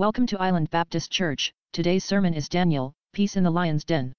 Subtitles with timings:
[0.00, 1.52] Welcome to Island Baptist Church.
[1.74, 4.14] Today's sermon is Daniel, Peace in the Lion's Den.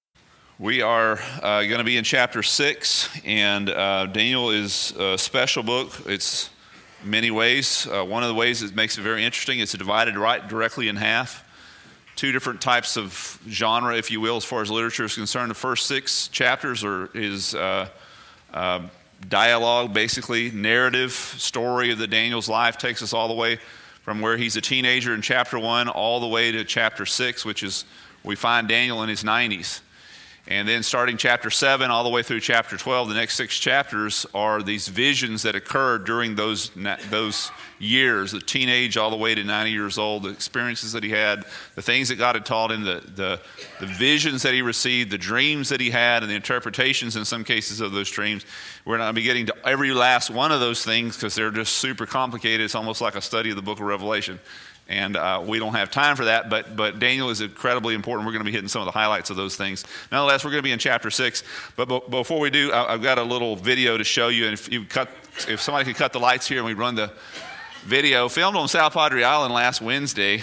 [0.60, 5.64] We are uh, going to be in chapter 6, and uh, Daniel is a special
[5.64, 5.90] book.
[6.06, 6.50] It's
[7.02, 7.88] many ways.
[7.88, 10.94] Uh, one of the ways that makes it very interesting is divided right directly in
[10.94, 11.42] half.
[12.14, 15.50] Two different types of genre, if you will, as far as literature is concerned.
[15.50, 17.88] The first six chapters are is uh,
[18.54, 18.82] uh,
[19.28, 23.58] dialogue, basically narrative story of the Daniel's life, takes us all the way
[24.02, 27.62] from where he's a teenager in chapter one all the way to chapter six, which
[27.62, 27.84] is
[28.24, 29.80] we find Daniel in his 90s.
[30.48, 34.26] And then starting chapter 7 all the way through chapter 12, the next six chapters
[34.34, 36.72] are these visions that occurred during those,
[37.10, 41.10] those years, the teenage all the way to 90 years old, the experiences that he
[41.10, 41.44] had,
[41.76, 43.40] the things that God had taught him, the, the,
[43.78, 47.44] the visions that he received, the dreams that he had, and the interpretations in some
[47.44, 48.44] cases of those dreams.
[48.84, 51.52] We're not going to be getting to every last one of those things because they're
[51.52, 52.64] just super complicated.
[52.64, 54.40] It's almost like a study of the book of Revelation
[54.88, 56.50] and uh, we don't have time for that.
[56.50, 58.26] But but Daniel is incredibly important.
[58.26, 59.84] We're going to be hitting some of the highlights of those things.
[60.10, 61.42] Nonetheless, we're going to be in chapter six.
[61.76, 64.44] But, before we do, I, have got a little video to show you.
[64.44, 65.08] And if you cut,
[65.48, 67.12] if somebody could cut the lights here and we run the
[67.84, 70.42] video, filmed on South Padre Island last Wednesday.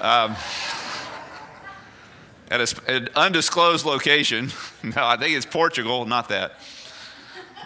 [0.00, 0.36] Um,
[2.50, 4.50] at a, an undisclosed location.
[4.84, 6.52] No, I think it's Portugal, not that.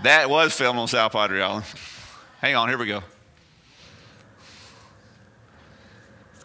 [0.04, 1.66] That was filmed on South Padre Island.
[2.40, 3.02] Hang on, here we go.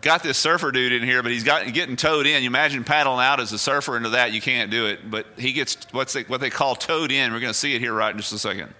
[0.05, 2.43] Got this surfer dude in here, but he's got getting towed in.
[2.43, 5.09] You imagine paddling out as a surfer into that, you can't do it.
[5.09, 7.33] But he gets what's what they call towed in.
[7.33, 8.73] We're going to see it here right in just a second.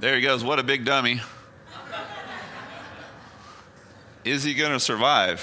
[0.00, 0.44] There he goes.
[0.44, 1.22] What a big dummy.
[4.24, 5.40] Is he going to survive?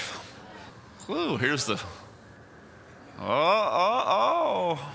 [1.06, 1.80] Whoa, here's the.
[3.18, 4.04] Oh, oh,
[4.78, 4.92] oh.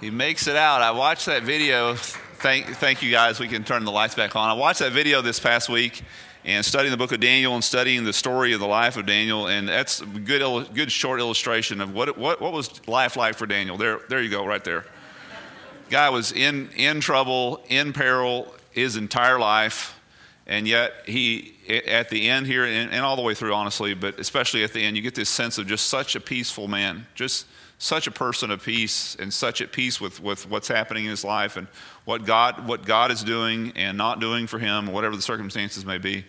[0.00, 0.80] He makes it out.
[0.80, 1.94] I watched that video.
[1.94, 3.38] Thank, thank you guys.
[3.38, 4.48] We can turn the lights back on.
[4.48, 6.02] I watched that video this past week
[6.44, 9.46] and studying the book of Daniel and studying the story of the life of Daniel.
[9.46, 13.46] And that's a good, good short illustration of what, what, what was life like for
[13.46, 13.76] Daniel.
[13.76, 14.84] There, there you go, right there.
[15.90, 19.98] Guy was in, in trouble, in peril his entire life.
[20.46, 21.54] And yet, he,
[21.86, 24.82] at the end here, and, and all the way through, honestly, but especially at the
[24.82, 27.06] end, you get this sense of just such a peaceful man.
[27.14, 27.46] Just
[27.82, 31.24] such a person of peace and such at peace with, with what's happening in his
[31.24, 31.66] life and
[32.04, 35.98] what God, what God is doing and not doing for him, whatever the circumstances may
[35.98, 36.24] be.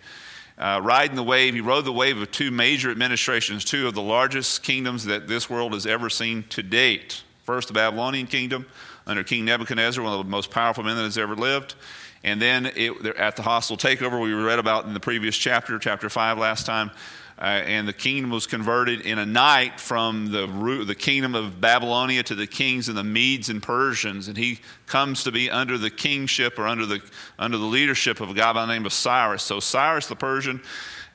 [0.58, 4.02] Uh, riding the wave, he rode the wave of two major administrations, two of the
[4.02, 7.22] largest kingdoms that this world has ever seen to date.
[7.44, 8.66] First, the Babylonian kingdom
[9.06, 11.76] under King Nebuchadnezzar, one of the most powerful men that has ever lived.
[12.24, 16.08] And then it, at the hostile takeover we read about in the previous chapter, chapter
[16.08, 16.90] 5 last time,
[17.38, 20.46] uh, and the kingdom was converted in a night from the,
[20.86, 24.28] the kingdom of Babylonia to the kings and the Medes and Persians.
[24.28, 27.00] And he comes to be under the kingship or under the,
[27.38, 29.42] under the leadership of a guy by the name of Cyrus.
[29.42, 30.62] So, Cyrus the Persian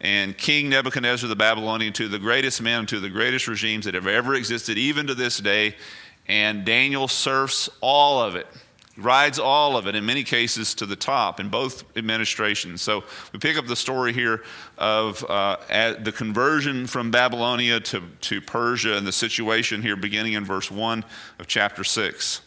[0.02, 3.86] and King Nebuchadnezzar the Babylonian, two of the greatest men, two of the greatest regimes
[3.86, 5.76] that have ever existed, even to this day.
[6.28, 8.48] And Daniel surfs all of it
[9.00, 12.82] rides all of it, in many cases, to the top in both administrations.
[12.82, 14.44] So we pick up the story here
[14.78, 15.58] of uh,
[16.02, 21.04] the conversion from Babylonia to, to Persia and the situation here beginning in verse 1
[21.40, 22.42] of chapter 6.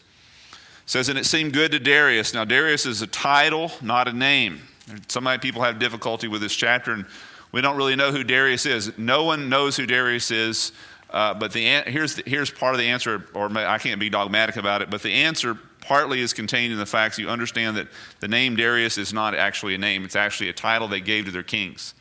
[0.51, 2.33] It says, And it seemed good to Darius.
[2.33, 4.61] Now, Darius is a title, not a name.
[5.07, 7.05] Some people have difficulty with this chapter, and
[7.51, 8.97] we don't really know who Darius is.
[8.97, 10.71] No one knows who Darius is.
[11.09, 14.55] Uh, but the, here's, the, here's part of the answer, or I can't be dogmatic
[14.55, 17.87] about it, but the answer partly is contained in the facts you understand that
[18.19, 21.31] the name Darius is not actually a name, it's actually a title they gave to
[21.31, 21.93] their kings.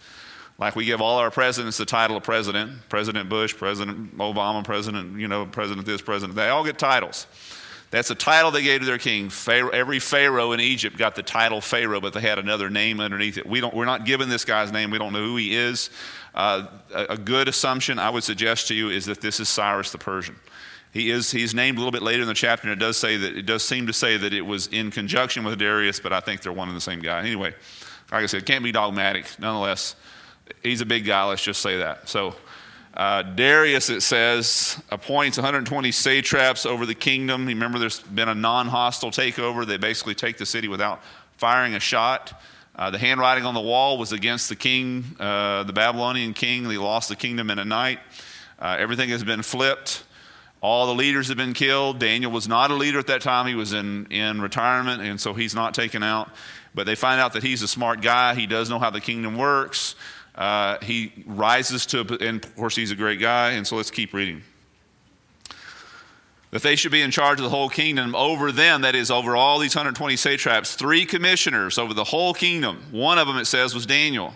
[0.59, 5.19] Like we give all our presidents the title of president, President Bush, President Obama, President,
[5.19, 7.27] you know, President this, President, they all get titles.
[7.91, 9.29] That's a title they gave to their king.
[9.29, 13.37] Pharaoh, every Pharaoh in Egypt got the title Pharaoh, but they had another name underneath
[13.37, 13.45] it.
[13.45, 14.91] We don't, we're not given this guy's name.
[14.91, 15.91] We don't know who he is.
[16.35, 19.93] Uh, a, a good assumption I would suggest to you is that this is Cyrus
[19.93, 20.37] the Persian.
[20.93, 23.17] He is he's named a little bit later in the chapter, and it does say
[23.17, 26.21] that it does seem to say that it was in conjunction with Darius, but I
[26.21, 27.21] think they're one and the same guy.
[27.21, 27.55] Anyway,
[28.11, 29.27] like I said, can't be dogmatic.
[29.39, 29.97] Nonetheless,
[30.63, 31.25] he's a big guy.
[31.25, 32.09] Let's just say that.
[32.09, 32.35] So.
[32.95, 37.47] Uh, Darius, it says, appoints 120 satraps over the kingdom.
[37.47, 39.67] Remember, there's been a non hostile takeover.
[39.67, 41.01] They basically take the city without
[41.39, 42.39] firing a shot.
[42.77, 46.69] Uh, the handwriting on the wall was against the king, uh, the Babylonian king.
[46.69, 47.99] They lost the kingdom in a night.
[48.59, 50.05] Uh, everything has been flipped.
[50.63, 51.99] All the leaders have been killed.
[51.99, 53.49] Daniel was not a leader at that time.
[53.49, 56.31] He was in, in retirement, and so he's not taken out.
[56.73, 58.37] But they find out that he's a smart guy.
[58.37, 59.97] He does know how the kingdom works.
[60.37, 63.53] Uh, he rises to, and of course, he's a great guy.
[63.53, 64.43] And so let's keep reading.
[66.53, 69.35] That they should be in charge of the whole kingdom over them, that is, over
[69.35, 72.85] all these 120 satraps, three commissioners over the whole kingdom.
[72.93, 74.33] One of them, it says, was Daniel.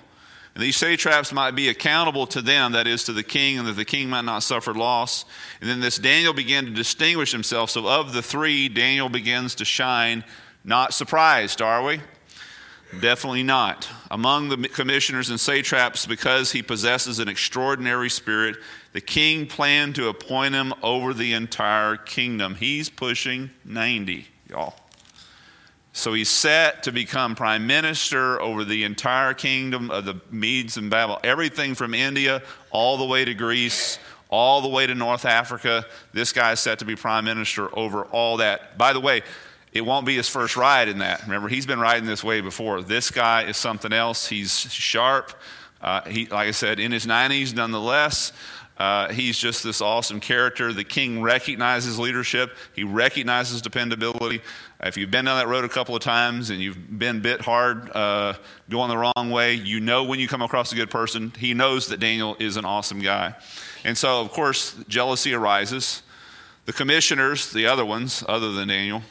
[0.57, 3.75] And these satraps might be accountable to them, that is, to the king, and that
[3.75, 5.27] the king might not suffer loss.
[5.61, 7.69] And then this Daniel began to distinguish himself.
[7.69, 10.25] So, of the three, Daniel begins to shine.
[10.65, 12.01] Not surprised, are we?
[13.03, 13.87] Definitely not.
[14.11, 18.57] Among the commissioners and satraps, because he possesses an extraordinary spirit,
[18.95, 22.55] the king planned to appoint him over the entire kingdom.
[22.55, 24.75] He's pushing 90, y'all.
[25.97, 30.91] So he's set to become prime minister over the entire kingdom of the Medes and
[30.91, 33.99] Babylon, everything from India all the way to Greece,
[34.29, 35.87] all the way to North Africa.
[36.13, 38.77] This guy is set to be prime minister over all that.
[38.77, 39.23] By the way,
[39.73, 41.23] it won't be his first ride in that.
[41.23, 42.83] Remember, he's been riding this way before.
[42.83, 44.29] This guy is something else.
[44.29, 45.33] He's sharp.
[45.81, 48.33] Uh, he, like I said, in his 90s, nonetheless.
[48.79, 50.73] Uh, he's just this awesome character.
[50.73, 54.43] The king recognizes leadership, he recognizes dependability.
[54.83, 57.91] If you've been down that road a couple of times and you've been bit hard
[57.95, 58.35] uh,
[58.69, 61.33] going the wrong way, you know when you come across a good person.
[61.39, 63.35] He knows that Daniel is an awesome guy.
[63.85, 66.03] And so, of course, jealousy arises.
[66.67, 69.03] The commissioners, the other ones, other than Daniel,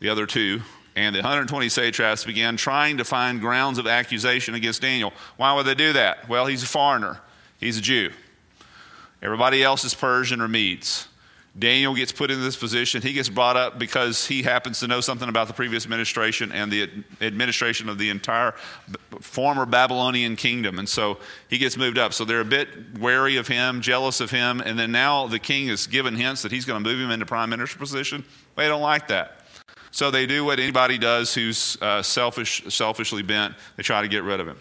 [0.00, 0.60] the other two,
[0.96, 5.12] and the 120 satraps began trying to find grounds of accusation against Daniel.
[5.36, 6.28] Why would they do that?
[6.28, 7.20] Well, he's a foreigner,
[7.58, 8.10] he's a Jew.
[9.22, 11.08] Everybody else is Persian or Medes.
[11.58, 13.02] Daniel gets put in this position.
[13.02, 16.70] He gets brought up because he happens to know something about the previous administration and
[16.70, 16.88] the
[17.20, 18.52] administration of the entire
[19.20, 20.78] former Babylonian kingdom.
[20.78, 21.18] And so
[21.48, 22.12] he gets moved up.
[22.12, 22.68] So they're a bit
[22.98, 24.60] wary of him, jealous of him.
[24.60, 27.26] And then now the king is given hints that he's going to move him into
[27.26, 28.24] prime minister position.
[28.54, 29.40] They don't like that.
[29.90, 33.56] So they do what anybody does who's uh, selfish, selfishly bent.
[33.76, 34.56] They try to get rid of him.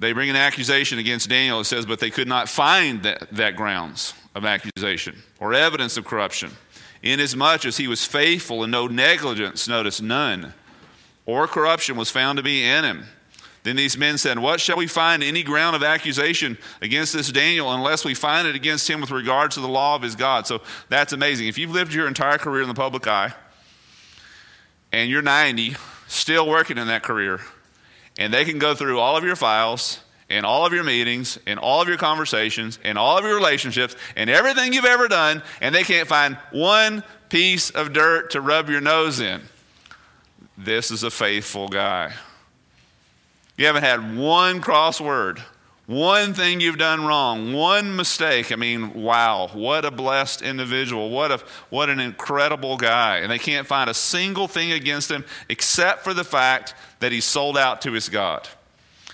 [0.00, 1.60] They bring an accusation against Daniel.
[1.60, 6.06] It says, but they could not find that, that grounds of accusation or evidence of
[6.06, 6.50] corruption,
[7.02, 10.54] inasmuch as he was faithful and no negligence, notice none,
[11.26, 13.04] or corruption was found to be in him.
[13.62, 17.70] Then these men said, What shall we find any ground of accusation against this Daniel
[17.70, 20.46] unless we find it against him with regard to the law of his God?
[20.46, 21.46] So that's amazing.
[21.46, 23.34] If you've lived your entire career in the public eye
[24.92, 25.76] and you're 90,
[26.08, 27.40] still working in that career,
[28.18, 31.58] and they can go through all of your files and all of your meetings and
[31.58, 35.74] all of your conversations and all of your relationships and everything you've ever done, and
[35.74, 39.40] they can't find one piece of dirt to rub your nose in.
[40.56, 42.12] This is a faithful guy.
[43.56, 45.42] You haven't had one crossword,
[45.90, 48.52] one thing you've done wrong, one mistake.
[48.52, 51.10] I mean, wow, what a blessed individual.
[51.10, 53.18] What, a, what an incredible guy.
[53.18, 57.24] And they can't find a single thing against him except for the fact that he's
[57.24, 58.48] sold out to his God.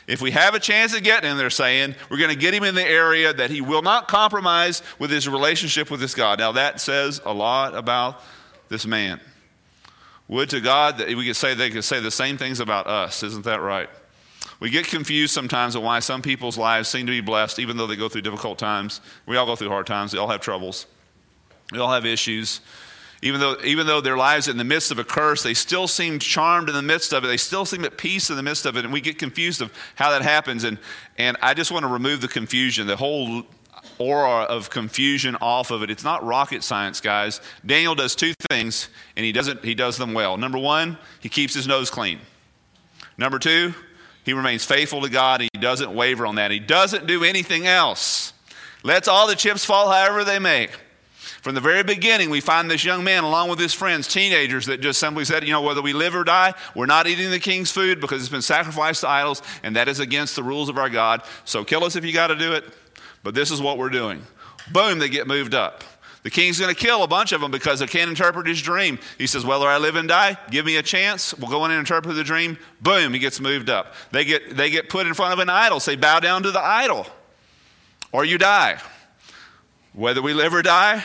[0.07, 2.63] If we have a chance of getting him, they're saying, we're going to get him
[2.63, 6.39] in the area that he will not compromise with his relationship with his God.
[6.39, 8.21] Now, that says a lot about
[8.69, 9.19] this man.
[10.29, 13.23] Would to God that we could say they could say the same things about us.
[13.23, 13.89] Isn't that right?
[14.59, 17.87] We get confused sometimes on why some people's lives seem to be blessed, even though
[17.87, 19.01] they go through difficult times.
[19.27, 20.13] We all go through hard times.
[20.13, 20.87] We all have troubles.
[21.73, 22.61] We all have issues.
[23.23, 25.89] Even though, even though their lives are in the midst of a curse, they still
[25.89, 27.29] seem charmed in the midst of it.
[27.29, 28.85] They still seem at peace in the midst of it.
[28.85, 30.65] And we get confused of how that happens.
[30.65, 30.79] And,
[31.19, 33.43] and I just want to remove the confusion, the whole
[33.99, 35.91] aura of confusion off of it.
[35.91, 37.41] It's not rocket science, guys.
[37.65, 40.37] Daniel does two things, and he, doesn't, he does them well.
[40.37, 42.21] Number one, he keeps his nose clean.
[43.17, 43.75] Number two,
[44.27, 45.41] he remains faithful to God.
[45.41, 46.51] He doesn't waver on that.
[46.51, 48.33] He doesn't do anything else.
[48.83, 50.67] Lets all the chips fall however they may.
[51.43, 54.81] From the very beginning, we find this young man along with his friends, teenagers, that
[54.81, 57.71] just simply said, you know, whether we live or die, we're not eating the king's
[57.71, 60.91] food because it's been sacrificed to idols, and that is against the rules of our
[60.91, 61.23] God.
[61.45, 62.65] So kill us if you got to do it,
[63.23, 64.23] but this is what we're doing.
[64.73, 65.85] Boom, they get moved up.
[66.27, 68.99] The king's going to kill a bunch of them because they can't interpret his dream.
[69.17, 71.33] He says, Whether I live and die, give me a chance.
[71.33, 72.59] We'll go in and interpret the dream.
[72.81, 73.95] Boom, he gets moved up.
[74.11, 75.79] They get, they get put in front of an idol.
[75.79, 77.07] Say, Bow down to the idol,
[78.11, 78.81] or you die.
[79.93, 81.05] Whether we live or die,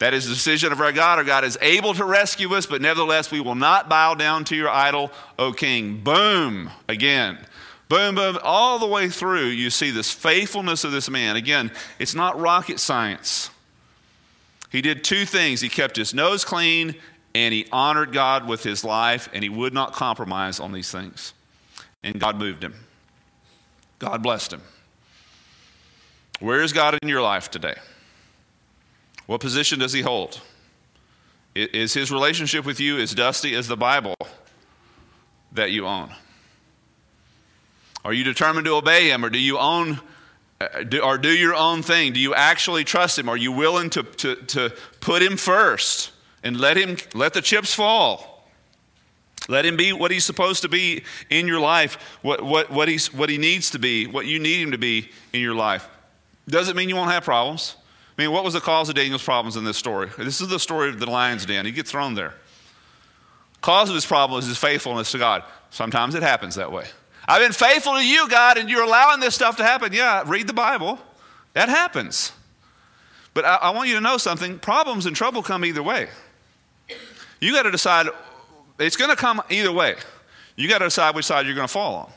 [0.00, 1.16] that is the decision of our God.
[1.16, 4.54] Our God is able to rescue us, but nevertheless, we will not bow down to
[4.54, 6.02] your idol, O king.
[6.02, 7.38] Boom, again.
[7.88, 11.36] Boom, boom, all the way through, you see this faithfulness of this man.
[11.36, 13.48] Again, it's not rocket science.
[14.72, 16.96] He did two things he kept his nose clean
[17.34, 21.32] and he honored God with his life, and he would not compromise on these things.
[22.02, 22.74] And God moved him.
[23.98, 24.60] God blessed him.
[26.40, 27.76] Where is God in your life today?
[29.26, 30.40] What position does he hold?
[31.54, 34.16] Is his relationship with you as dusty as the Bible
[35.52, 36.10] that you own?
[38.04, 40.00] Are you determined to obey him, or do you own
[40.62, 42.12] Uh, do, or do your own thing?
[42.12, 43.28] Do you actually trust him?
[43.28, 47.74] Are you willing to, to, to put him first and let him let the chips
[47.74, 48.48] fall?
[49.48, 53.12] Let him be what he's supposed to be in your life, what, what, what, he's,
[53.12, 55.88] what he needs to be, what you need him to be in your life.
[56.48, 57.76] Doesn't mean you won't have problems.
[58.16, 60.10] I mean, what was the cause of Daniel's problems in this story?
[60.16, 61.66] This is the story of the lion's den.
[61.66, 62.34] He gets thrown there.
[63.62, 65.44] Cause of his problem is his faithfulness to God.
[65.70, 66.86] Sometimes it happens that way.
[67.26, 69.92] I've been faithful to you, God, and you're allowing this stuff to happen.
[69.92, 70.98] Yeah, read the Bible.
[71.52, 72.32] That happens.
[73.34, 76.08] But I, I want you to know something problems and trouble come either way.
[77.40, 78.06] You got to decide,
[78.78, 79.96] it's going to come either way.
[80.56, 82.12] You got to decide which side you're going to fall on.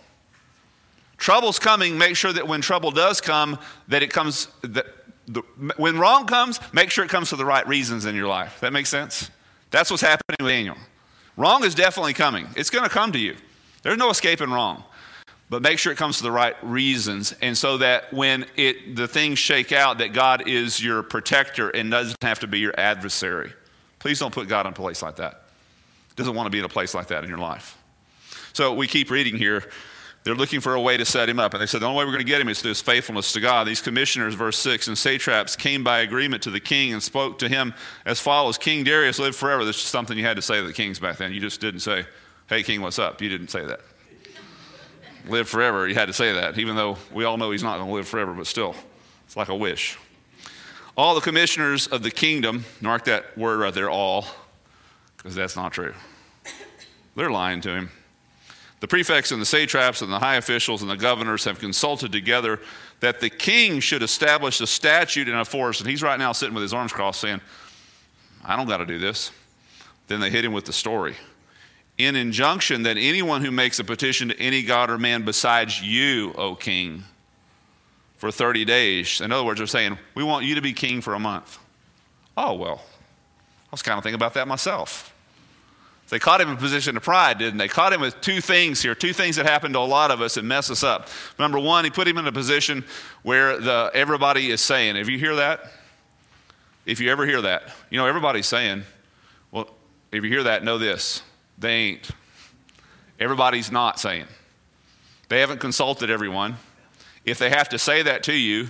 [1.18, 3.58] Trouble's coming, make sure that when trouble does come,
[3.88, 4.86] that it comes, that
[5.28, 5.42] the,
[5.78, 8.60] when wrong comes, make sure it comes for the right reasons in your life.
[8.60, 9.30] That makes sense?
[9.72, 10.78] That's what's happening with Daniel.
[11.38, 12.48] Wrong is definitely coming.
[12.56, 13.36] It's going to come to you.
[13.82, 14.84] There's no escaping wrong.
[15.50, 17.36] But make sure it comes to the right reasons.
[17.42, 21.92] And so that when it, the things shake out, that God is your protector and
[21.92, 23.54] doesn't have to be your adversary.
[24.00, 25.44] Please don't put God in a place like that.
[26.16, 27.78] Doesn't want to be in a place like that in your life.
[28.54, 29.70] So we keep reading here.
[30.24, 31.54] They're looking for a way to set him up.
[31.54, 33.34] And they said, the only way we're going to get him is through his faithfulness
[33.34, 33.68] to God.
[33.68, 37.50] These commissioners, verse 6, and satraps came by agreement to the king and spoke to
[37.50, 37.76] him
[38.06, 39.64] as follows King Darius lived forever.
[39.66, 41.32] This is something you had to say to the kings back then.
[41.32, 42.06] You just didn't say,
[42.48, 43.22] hey, king, what's up?
[43.22, 43.82] You didn't say that.
[45.28, 45.88] Live forever.
[45.88, 48.08] You had to say that, even though we all know he's not going to live
[48.08, 48.76] forever, but still,
[49.26, 49.98] it's like a wish.
[50.98, 54.26] All the commissioners of the kingdom, mark that word right there, all,
[55.18, 55.94] because that's not true.
[57.16, 57.90] They're lying to him.
[58.82, 62.60] The prefects and the satraps and the high officials and the governors have consulted together
[63.00, 65.82] that the king should establish a statute in a forest.
[65.82, 67.42] And he's right now sitting with his arms crossed saying,
[68.44, 69.32] I don't got to do this.
[70.08, 71.16] Then they hit him with the story.
[71.98, 76.34] In injunction that anyone who makes a petition to any god or man besides you,
[76.34, 77.04] O king,
[78.18, 79.22] for 30 days.
[79.22, 81.58] In other words, they're saying, We want you to be king for a month.
[82.36, 85.14] Oh, well, I was kind of thinking about that myself.
[86.10, 87.68] They caught him in a position of pride, didn't they?
[87.68, 90.38] Caught him with two things here, two things that happen to a lot of us
[90.38, 91.08] and mess us up.
[91.40, 92.86] Number one, he put him in a position
[93.24, 95.72] where the, everybody is saying, if you hear that,
[96.86, 98.84] if you ever hear that, you know, everybody's saying,
[99.50, 99.72] well,
[100.12, 101.24] if you hear that, know this.
[101.58, 102.12] They ain't.
[103.20, 104.26] Everybody's not saying.
[105.30, 106.58] They haven't consulted everyone.
[107.24, 108.68] If they have to say that to you,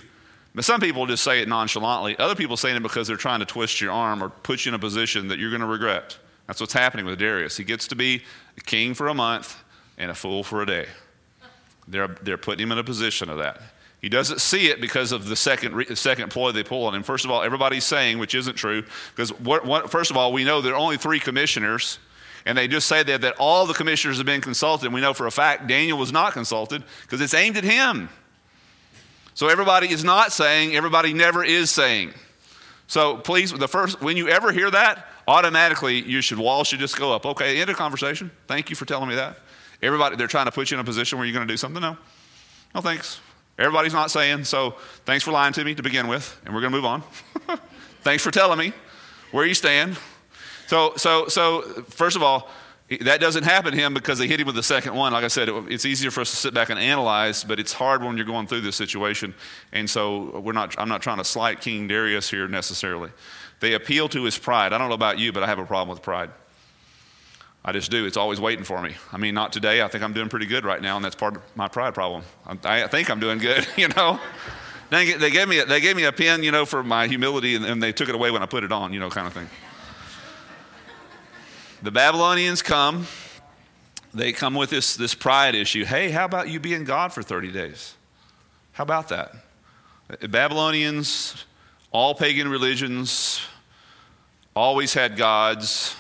[0.54, 2.18] but some people just say it nonchalantly.
[2.18, 4.76] Other people saying it because they're trying to twist your arm or put you in
[4.76, 6.18] a position that you're going to regret.
[6.48, 7.58] That's what's happening with Darius.
[7.58, 8.24] He gets to be
[8.58, 9.62] a king for a month
[9.98, 10.86] and a fool for a day.
[11.88, 13.62] They're, they're putting him in a position of that.
[14.02, 17.04] He doesn't see it because of the second, second ploy they pull on him.
[17.04, 18.84] First of all, everybody's saying, which isn't true,
[19.16, 21.98] because what, what, first of all, we know there are only three commissioners,
[22.46, 24.94] and they just say that, that all the commissioners have been consulted.
[24.94, 28.10] We know for a fact Daniel was not consulted because it's aimed at him.
[29.34, 32.14] So everybody is not saying, everybody never is saying.
[32.88, 36.98] So please, the first, when you ever hear that, automatically you should wall should just
[36.98, 37.26] go up.
[37.26, 38.30] Okay, end of conversation.
[38.48, 39.38] Thank you for telling me that.
[39.82, 41.82] Everybody, they're trying to put you in a position where you're going to do something.
[41.82, 41.98] No,
[42.74, 43.20] no, thanks.
[43.58, 44.44] Everybody's not saying.
[44.44, 44.76] So
[45.06, 47.04] thanks for lying to me to begin with, and we're going to move on.
[48.04, 48.74] thanks for telling me
[49.32, 49.98] where you stand.
[50.68, 52.50] So, so, so first of all,
[53.02, 55.12] that doesn't happen to him because they hit him with the second one.
[55.12, 58.04] Like I said, it's easier for us to sit back and analyze, but it's hard
[58.04, 59.34] when you're going through this situation.
[59.72, 63.10] And so we're not, I'm not trying to slight King Darius here necessarily.
[63.60, 64.72] They appeal to his pride.
[64.72, 66.30] I don't know about you, but I have a problem with pride.
[67.68, 68.06] I just do.
[68.06, 68.94] It's always waiting for me.
[69.12, 69.82] I mean, not today.
[69.82, 72.24] I think I'm doing pretty good right now, and that's part of my pride problem.
[72.64, 74.20] I, think I'm doing good, you know.
[74.92, 77.66] They, gave me a, they gave me a pen, you know, for my humility, and,
[77.66, 79.50] and they took it away when I put it on, you know, kind of thing.
[81.86, 83.06] The Babylonians come.
[84.12, 85.86] They come with this, this pride issue.
[85.86, 87.94] Hey, how about you being God for 30 days?
[88.72, 89.36] How about that?
[90.10, 91.46] Uh, Babylonians,
[91.92, 93.40] all pagan religions,
[94.56, 95.96] always had gods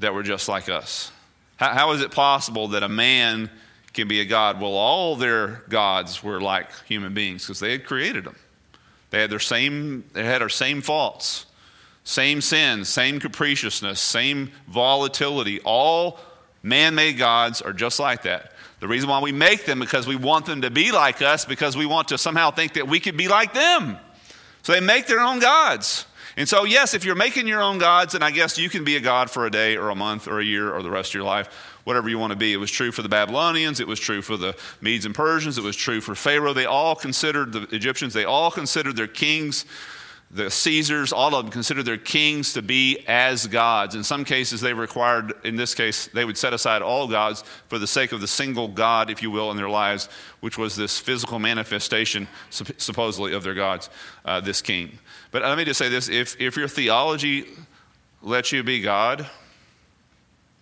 [0.00, 1.10] that were just like us.
[1.56, 3.48] How, how is it possible that a man
[3.94, 4.60] can be a god?
[4.60, 8.36] Well, all their gods were like human beings because they had created them.
[9.08, 11.45] They had their same, they had our same faults,
[12.06, 15.60] same sins, same capriciousness, same volatility.
[15.64, 16.20] All
[16.62, 18.52] man-made gods are just like that.
[18.78, 21.76] The reason why we make them because we want them to be like us because
[21.76, 23.98] we want to somehow think that we could be like them.
[24.62, 26.06] So they make their own gods.
[26.36, 28.94] And so, yes, if you're making your own gods, then I guess you can be
[28.94, 31.14] a god for a day or a month or a year or the rest of
[31.14, 31.48] your life,
[31.82, 32.52] whatever you want to be.
[32.52, 35.64] It was true for the Babylonians, it was true for the Medes and Persians, it
[35.64, 36.52] was true for Pharaoh.
[36.52, 39.64] They all considered the Egyptians, they all considered their kings
[40.30, 43.94] the Caesars, all of them considered their kings to be as gods.
[43.94, 47.78] In some cases, they required, in this case, they would set aside all gods for
[47.78, 50.08] the sake of the single God, if you will, in their lives,
[50.40, 53.88] which was this physical manifestation, supposedly, of their gods,
[54.24, 54.98] uh, this king.
[55.30, 57.46] But let me just say this if, if your theology
[58.20, 59.26] lets you be God,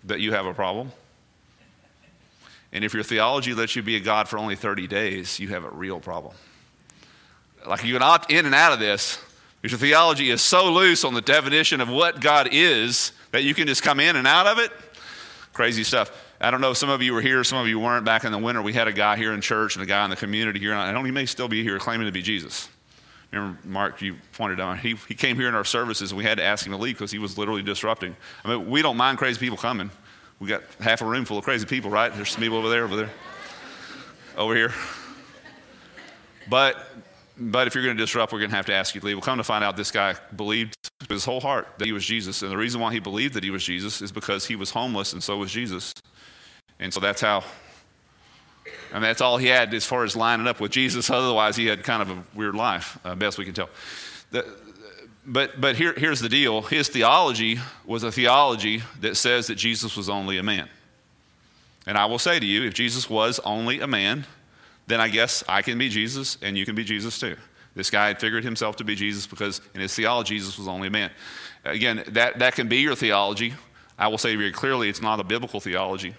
[0.05, 0.93] that you have a problem.
[2.73, 5.65] And if your theology lets you be a God for only 30 days, you have
[5.65, 6.35] a real problem.
[7.67, 9.19] Like you can opt in and out of this.
[9.65, 13.67] Your theology is so loose on the definition of what God is that you can
[13.67, 14.71] just come in and out of it,
[15.55, 16.13] crazy stuff.
[16.39, 18.05] I don't know, if some of you were here, some of you weren't.
[18.05, 20.11] Back in the winter, we had a guy here in church and a guy in
[20.11, 22.69] the community here, and I don't, he may still be here claiming to be Jesus.
[23.33, 26.37] Remember, Mark, you pointed out, he, he came here in our services and we had
[26.37, 28.15] to ask him to leave because he was literally disrupting.
[28.45, 29.91] I mean, we don't mind crazy people coming.
[30.41, 32.15] We got half a room full of crazy people, right?
[32.15, 33.11] There's some people over there, over there,
[34.37, 34.75] over here.
[36.51, 36.87] But,
[37.37, 39.17] but if you're going to disrupt, we're going to have to ask you to leave.
[39.17, 42.05] We'll come to find out this guy believed with his whole heart that he was
[42.05, 42.43] Jesus.
[42.43, 45.13] And the reason why he believed that he was Jesus is because he was homeless
[45.13, 45.93] and so was Jesus.
[46.79, 47.45] And so that's how
[48.93, 51.11] and that's all he had as far as lining up with Jesus.
[51.11, 53.69] Otherwise, he had kind of a weird life, uh, best we can tell.
[54.31, 54.47] The,
[55.27, 59.97] but but here, here's the deal his theology was a theology that says that Jesus
[59.97, 60.69] was only a man.
[61.87, 64.27] And I will say to you, if Jesus was only a man,
[64.87, 67.37] then I guess I can be Jesus and you can be Jesus too.
[67.75, 70.89] This guy had figured himself to be Jesus because in his theology, Jesus was only
[70.89, 71.11] a man.
[71.65, 73.55] Again, that, that can be your theology.
[73.99, 76.15] I will say very clearly, it's not a biblical theology.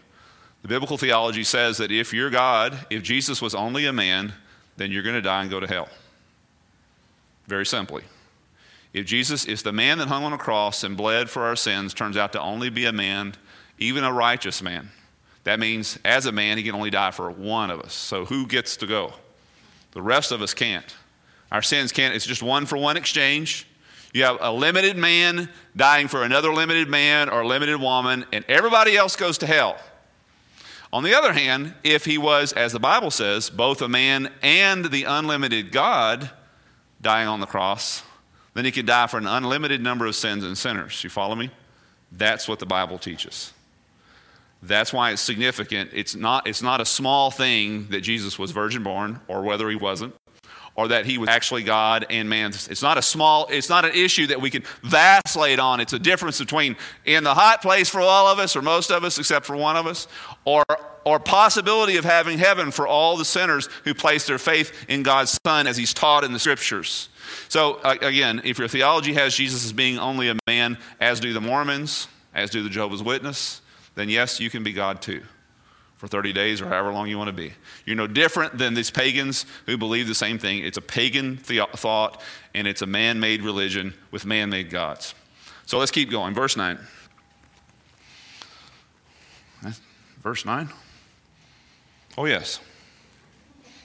[0.63, 4.33] The biblical theology says that if you're God, if Jesus was only a man,
[4.77, 5.87] then you're going to die and go to hell.
[7.47, 8.03] Very simply.
[8.91, 11.93] If Jesus is the man that hung on a cross and bled for our sins,
[11.93, 13.35] turns out to only be a man,
[13.77, 14.89] even a righteous man,
[15.45, 17.93] that means as a man, he can only die for one of us.
[17.93, 19.13] So who gets to go?
[19.91, 20.93] The rest of us can't.
[21.51, 22.13] Our sins can't.
[22.13, 23.67] It's just one for one exchange.
[24.13, 28.97] You have a limited man dying for another limited man or limited woman, and everybody
[28.97, 29.77] else goes to hell.
[30.91, 34.85] On the other hand, if he was, as the Bible says, both a man and
[34.85, 36.29] the unlimited God
[37.01, 38.03] dying on the cross,
[38.53, 41.03] then he could die for an unlimited number of sins and sinners.
[41.03, 41.51] You follow me?
[42.11, 43.53] That's what the Bible teaches.
[44.67, 45.91] That's why it's significant.
[45.93, 49.75] It's not, it's not a small thing that Jesus was virgin born or whether he
[49.75, 50.15] wasn't
[50.75, 52.49] or that he was actually God and man.
[52.49, 55.79] It's not a small, it's not an issue that we can vacillate on.
[55.79, 56.75] It's a difference between
[57.05, 59.77] in the hot place for all of us or most of us except for one
[59.77, 60.07] of us,
[60.43, 60.63] or
[61.05, 65.37] or possibility of having heaven for all the sinners who place their faith in God's
[65.45, 67.09] Son as he's taught in the scriptures.
[67.47, 71.31] So uh, again, if your theology has Jesus as being only a man, as do
[71.31, 73.61] the Mormons, as do the Jehovah's Witness,
[73.95, 75.23] then yes, you can be God too
[75.97, 77.53] for 30 days or however long you want to be.
[77.85, 80.59] You're no different than these pagans who believe the same thing.
[80.59, 82.21] It's a pagan the- thought,
[82.53, 85.15] and it's a man made religion with man made gods.
[85.65, 86.33] So let's keep going.
[86.33, 86.77] Verse 9.
[90.21, 90.69] Verse 9.
[92.17, 92.59] Oh, yes.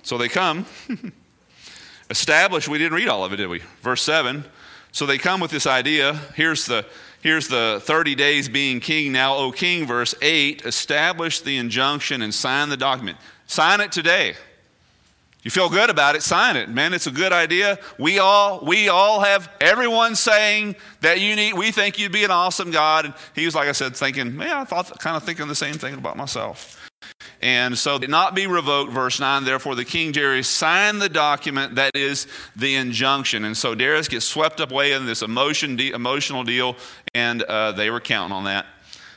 [0.02, 0.64] So they come,
[2.10, 3.60] establish, we didn't read all of it, did we?
[3.82, 4.44] Verse 7.
[4.90, 6.14] So they come with this idea.
[6.34, 6.86] Here's the
[7.22, 9.12] Here's the 30 days being king.
[9.12, 13.18] Now, O king, verse 8, establish the injunction and sign the document.
[13.46, 14.36] Sign it today.
[15.42, 16.68] You feel good about it, sign it.
[16.68, 17.78] Man, it's a good idea.
[17.98, 22.30] We all, we all have everyone saying that you need, we think you'd be an
[22.30, 23.06] awesome God.
[23.06, 25.74] And he was, like I said, thinking, man, I thought kind of thinking the same
[25.74, 26.79] thing about myself.
[27.42, 29.44] And so, not be revoked, verse 9.
[29.44, 33.44] Therefore, the king Darius signed the document that is the injunction.
[33.46, 36.76] And so, Darius gets swept up away in this emotion, de- emotional deal,
[37.14, 38.66] and uh, they were counting on that.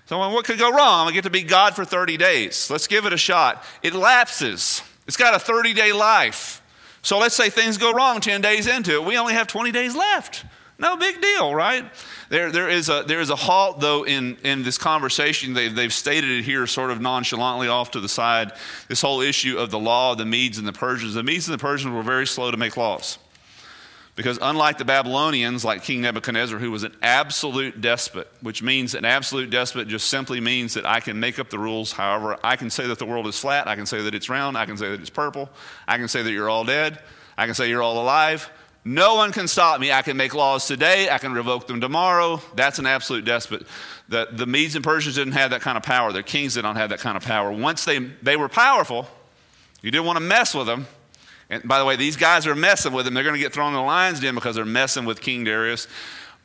[0.05, 1.07] So, well, what could go wrong?
[1.07, 2.69] To get to be God for 30 days.
[2.69, 3.63] Let's give it a shot.
[3.81, 6.61] It lapses, it's got a 30 day life.
[7.01, 9.03] So, let's say things go wrong 10 days into it.
[9.03, 10.45] We only have 20 days left.
[10.79, 11.85] No big deal, right?
[12.33, 15.53] There, there, is a, there is a halt, though, in, in this conversation.
[15.53, 18.53] They've, they've stated it here sort of nonchalantly off to the side.
[18.87, 21.13] This whole issue of the law of the Medes and the Persians.
[21.13, 23.19] The Medes and the Persians were very slow to make laws.
[24.15, 29.05] Because unlike the Babylonians, like King Nebuchadnezzar, who was an absolute despot, which means an
[29.05, 32.39] absolute despot just simply means that I can make up the rules however.
[32.43, 34.65] I can say that the world is flat, I can say that it's round, I
[34.65, 35.51] can say that it's purple,
[35.87, 36.97] I can say that you're all dead,
[37.37, 38.49] I can say you're all alive.
[38.85, 39.91] No one can stop me.
[39.91, 41.09] I can make laws today.
[41.09, 42.41] I can revoke them tomorrow.
[42.55, 43.65] That's an absolute despot.
[44.09, 46.11] The, the Medes and Persians didn't have that kind of power.
[46.11, 47.51] Their kings did not have that kind of power.
[47.51, 49.07] Once they, they were powerful,
[49.81, 50.87] you didn't want to mess with them.
[51.49, 53.13] And by the way, these guys are messing with them.
[53.13, 55.87] They're going to get thrown in the lion's den because they're messing with King Darius.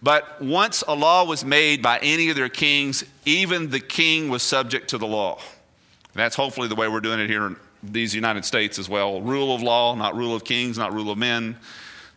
[0.01, 4.45] But once a law was made by any of their kings, even the king was
[4.45, 5.41] subject to the law.
[6.15, 9.21] That's hopefully the way we're doing it here in these United States as well.
[9.21, 11.57] Rule of law, not rule of kings, not rule of men.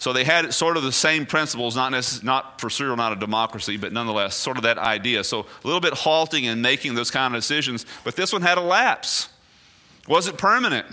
[0.01, 3.15] So they had sort of the same principles, not, necess- not for sure not a
[3.15, 5.23] democracy, but nonetheless, sort of that idea.
[5.23, 7.85] So a little bit halting in making those kind of decisions.
[8.03, 9.29] But this one had a lapse.
[10.07, 10.87] Was it permanent?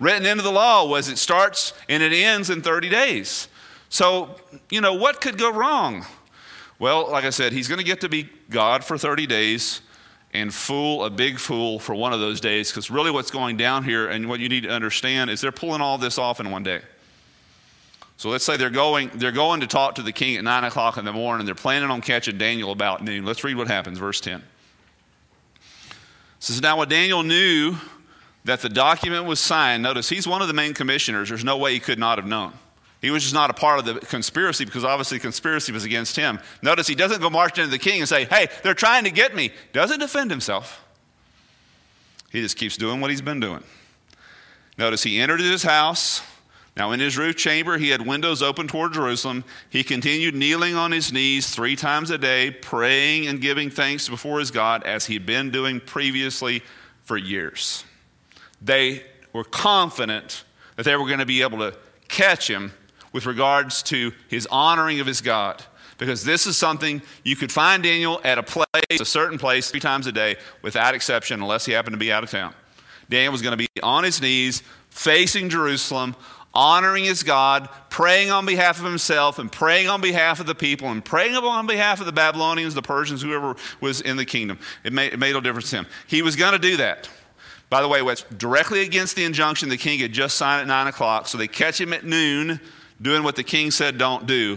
[0.00, 3.48] Written into the law was it starts and it ends in 30 days.
[3.90, 4.36] So,
[4.70, 6.06] you know, what could go wrong?
[6.78, 9.82] Well, like I said, he's going to get to be God for 30 days.
[10.32, 13.84] and fool a big fool for one of those days because really what's going down
[13.84, 16.62] here and what you need to understand is they're pulling all this off in one
[16.62, 16.80] day.
[18.16, 20.96] So let's say they're going, they're going to talk to the king at 9 o'clock
[20.96, 21.40] in the morning.
[21.40, 23.24] And they're planning on catching Daniel about noon.
[23.24, 24.38] Let's read what happens, verse 10.
[24.38, 24.42] It
[26.38, 27.76] says, Now when Daniel knew
[28.44, 31.28] that the document was signed, notice he's one of the main commissioners.
[31.28, 32.52] There's no way he could not have known.
[33.02, 36.16] He was just not a part of the conspiracy because obviously the conspiracy was against
[36.16, 36.40] him.
[36.62, 39.34] Notice he doesn't go march into the king and say, Hey, they're trying to get
[39.34, 39.50] me.
[39.72, 40.82] Doesn't defend himself.
[42.32, 43.62] He just keeps doing what he's been doing.
[44.78, 46.22] Notice he entered his house
[46.76, 49.44] now, in his roof chamber, he had windows open toward Jerusalem.
[49.70, 54.40] He continued kneeling on his knees three times a day, praying and giving thanks before
[54.40, 56.62] his God as he'd been doing previously
[57.02, 57.84] for years.
[58.60, 60.44] They were confident
[60.76, 61.74] that they were going to be able to
[62.08, 62.72] catch him
[63.10, 65.64] with regards to his honoring of his God.
[65.96, 68.66] Because this is something you could find Daniel at a place,
[69.00, 72.22] a certain place, three times a day, without exception, unless he happened to be out
[72.22, 72.52] of town.
[73.08, 76.14] Daniel was going to be on his knees, facing Jerusalem,
[76.56, 80.88] honoring his God, praying on behalf of himself, and praying on behalf of the people,
[80.88, 84.58] and praying on behalf of the Babylonians, the Persians, whoever was in the kingdom.
[84.82, 85.86] It made, it made no difference to him.
[86.06, 87.10] He was going to do that.
[87.68, 90.86] By the way, what's directly against the injunction the king had just signed at 9
[90.86, 92.58] o'clock, so they catch him at noon
[93.02, 94.56] doing what the king said don't do.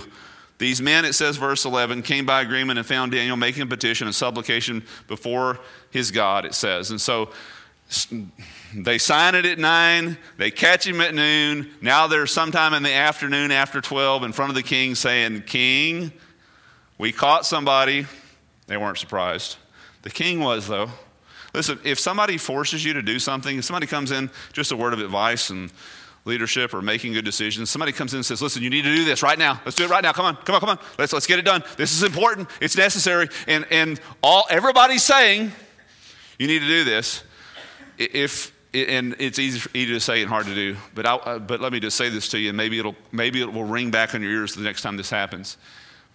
[0.57, 4.07] These men, it says, verse 11, came by agreement and found Daniel making a petition
[4.07, 5.59] and supplication before
[5.89, 6.91] his God, it says.
[6.91, 7.31] And so
[8.75, 11.71] they sign it at 9, they catch him at noon.
[11.81, 16.11] Now they're sometime in the afternoon after 12 in front of the king saying, King,
[16.99, 18.05] we caught somebody.
[18.67, 19.57] They weren't surprised.
[20.03, 20.89] The king was, though.
[21.53, 24.93] Listen, if somebody forces you to do something, if somebody comes in, just a word
[24.93, 25.71] of advice and
[26.25, 29.03] leadership or making good decisions, somebody comes in and says, Listen, you need to do
[29.03, 29.59] this right now.
[29.65, 30.11] Let's do it right now.
[30.11, 30.79] Come on, come on, come on.
[30.99, 31.63] Let's, let's get it done.
[31.75, 32.49] This is important.
[32.61, 33.29] It's necessary.
[33.47, 35.51] And, and all everybody's saying,
[36.37, 37.23] You need to do this
[37.99, 41.71] if and it's easy, easy to say and hard to do, but, uh, but let
[41.73, 44.21] me just say this to you, and maybe, it'll, maybe it will ring back in
[44.21, 45.57] your ears the next time this happens.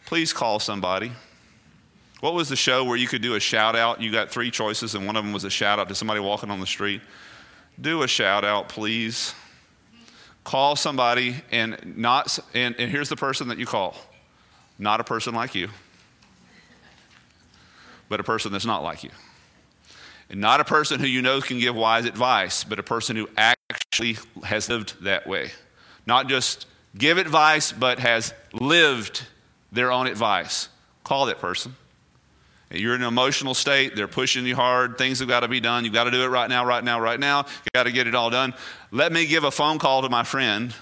[0.06, 1.10] Please call somebody.
[2.20, 4.00] What was the show where you could do a shout out?
[4.00, 6.50] You got three choices, and one of them was a shout out to somebody walking
[6.50, 7.00] on the street.
[7.80, 9.34] Do a shout out, please.
[10.44, 13.96] Call somebody, and, not, and, and here's the person that you call
[14.76, 15.68] not a person like you,
[18.08, 19.10] but a person that's not like you.
[20.30, 23.28] And not a person who you know can give wise advice, but a person who
[23.36, 25.50] actually has lived that way.
[26.06, 29.26] Not just give advice, but has lived
[29.72, 30.68] their own advice.
[31.02, 31.76] Call that person.
[32.70, 35.84] You're in an emotional state, they're pushing you hard, things have got to be done.
[35.84, 37.44] You've got to do it right now, right now, right now.
[37.46, 38.54] You've got to get it all done.
[38.90, 40.74] Let me give a phone call to my friend.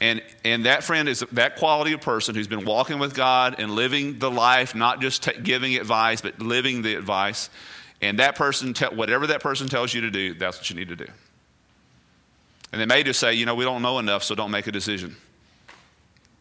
[0.00, 3.70] And, and that friend is that quality of person who's been walking with God and
[3.70, 7.48] living the life, not just t- giving advice, but living the advice.
[8.04, 10.88] And that person, te- whatever that person tells you to do, that's what you need
[10.88, 11.06] to do.
[12.70, 14.72] And they may just say, you know, we don't know enough, so don't make a
[14.72, 15.16] decision.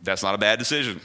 [0.02, 1.00] That's not a bad decision.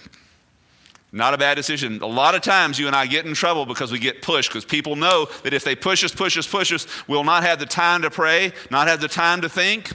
[1.13, 2.03] Not a bad decision.
[2.03, 4.65] A lot of times you and I get in trouble because we get pushed, because
[4.65, 7.67] people know that if they push us, push us, push us, we'll not have the
[7.67, 9.93] time to pray, not have the time to think.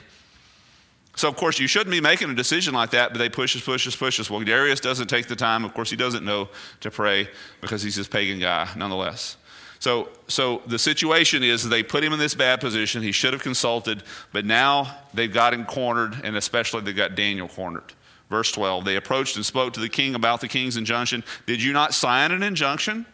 [1.16, 3.62] So, of course, you shouldn't be making a decision like that, but they push us,
[3.62, 4.30] push us, push us.
[4.30, 5.64] Well, Darius doesn't take the time.
[5.64, 6.48] Of course, he doesn't know
[6.80, 7.28] to pray
[7.60, 9.36] because he's this pagan guy, nonetheless.
[9.84, 13.02] So, so the situation is they put him in this bad position.
[13.02, 17.48] He should have consulted, but now they've got him cornered, and especially they've got Daniel
[17.48, 17.92] cornered.
[18.30, 21.22] Verse 12 They approached and spoke to the king about the king's injunction.
[21.44, 23.04] Did you not sign an injunction?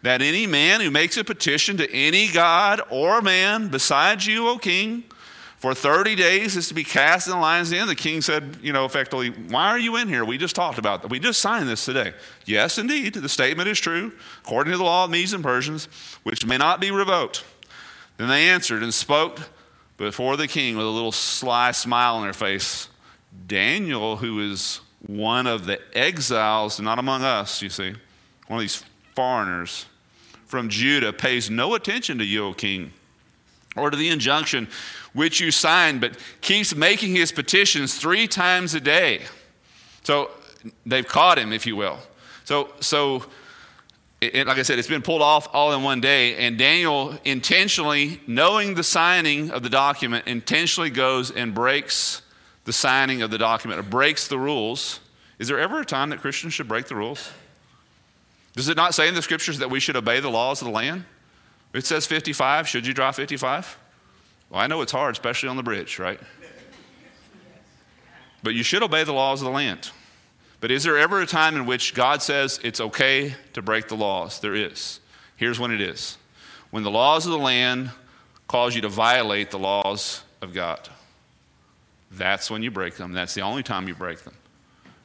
[0.00, 4.56] That any man who makes a petition to any god or man besides you, O
[4.56, 5.04] king,
[5.60, 7.86] for 30 days is to be cast in the lion's den.
[7.86, 10.24] The king said, you know, effectively, why are you in here?
[10.24, 11.10] We just talked about that.
[11.10, 12.14] We just signed this today.
[12.46, 15.84] Yes, indeed, the statement is true, according to the law of Medes and Persians,
[16.22, 17.44] which may not be revoked.
[18.16, 19.38] Then they answered and spoke
[19.98, 22.88] before the king with a little sly smile on their face.
[23.46, 27.94] Daniel, who is one of the exiles, not among us, you see,
[28.46, 28.82] one of these
[29.14, 29.84] foreigners
[30.46, 32.94] from Judah, pays no attention to you, O king,
[33.76, 34.68] or to the injunction
[35.12, 39.22] which you signed, but keeps making his petitions three times a day.
[40.02, 40.30] So
[40.86, 41.98] they've caught him, if you will.
[42.44, 43.24] So, so
[44.20, 46.36] it, like I said, it's been pulled off all in one day.
[46.36, 52.22] And Daniel intentionally, knowing the signing of the document, intentionally goes and breaks
[52.64, 55.00] the signing of the document, or breaks the rules.
[55.38, 57.32] Is there ever a time that Christians should break the rules?
[58.54, 60.72] Does it not say in the scriptures that we should obey the laws of the
[60.72, 61.04] land?
[61.72, 62.68] It says 55.
[62.68, 63.78] Should you drive 55?
[64.50, 66.20] Well, I know it's hard, especially on the bridge, right?
[68.42, 69.90] But you should obey the laws of the land.
[70.60, 73.96] But is there ever a time in which God says it's okay to break the
[73.96, 74.40] laws?
[74.40, 75.00] There is.
[75.36, 76.18] Here's when it is
[76.70, 77.90] when the laws of the land
[78.46, 80.88] cause you to violate the laws of God.
[82.12, 83.12] That's when you break them.
[83.12, 84.34] That's the only time you break them.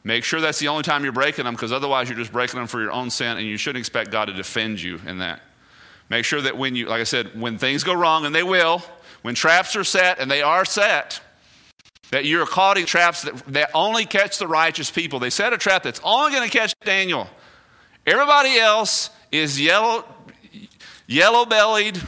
[0.04, 2.68] Make sure that's the only time you're breaking them because otherwise you're just breaking them
[2.68, 5.42] for your own sin and you shouldn't expect God to defend you in that.
[6.10, 8.84] Make sure that when you, like I said, when things go wrong, and they will,
[9.22, 11.20] when traps are set, and they are set,
[12.12, 15.20] that you're caught in traps that, that only catch the righteous people.
[15.20, 17.28] They set a trap that's only going to catch Daniel.
[18.06, 20.06] Everybody else is yellow,
[21.08, 22.00] yellow bellied,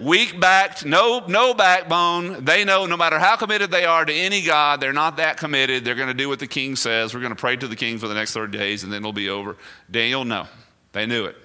[0.00, 2.44] weak backed, no, no backbone.
[2.44, 5.84] They know no matter how committed they are to any God, they're not that committed.
[5.84, 7.12] They're going to do what the king says.
[7.12, 9.12] We're going to pray to the king for the next 30 days and then it'll
[9.12, 9.56] be over.
[9.90, 10.46] Daniel, no.
[10.92, 11.36] They knew it.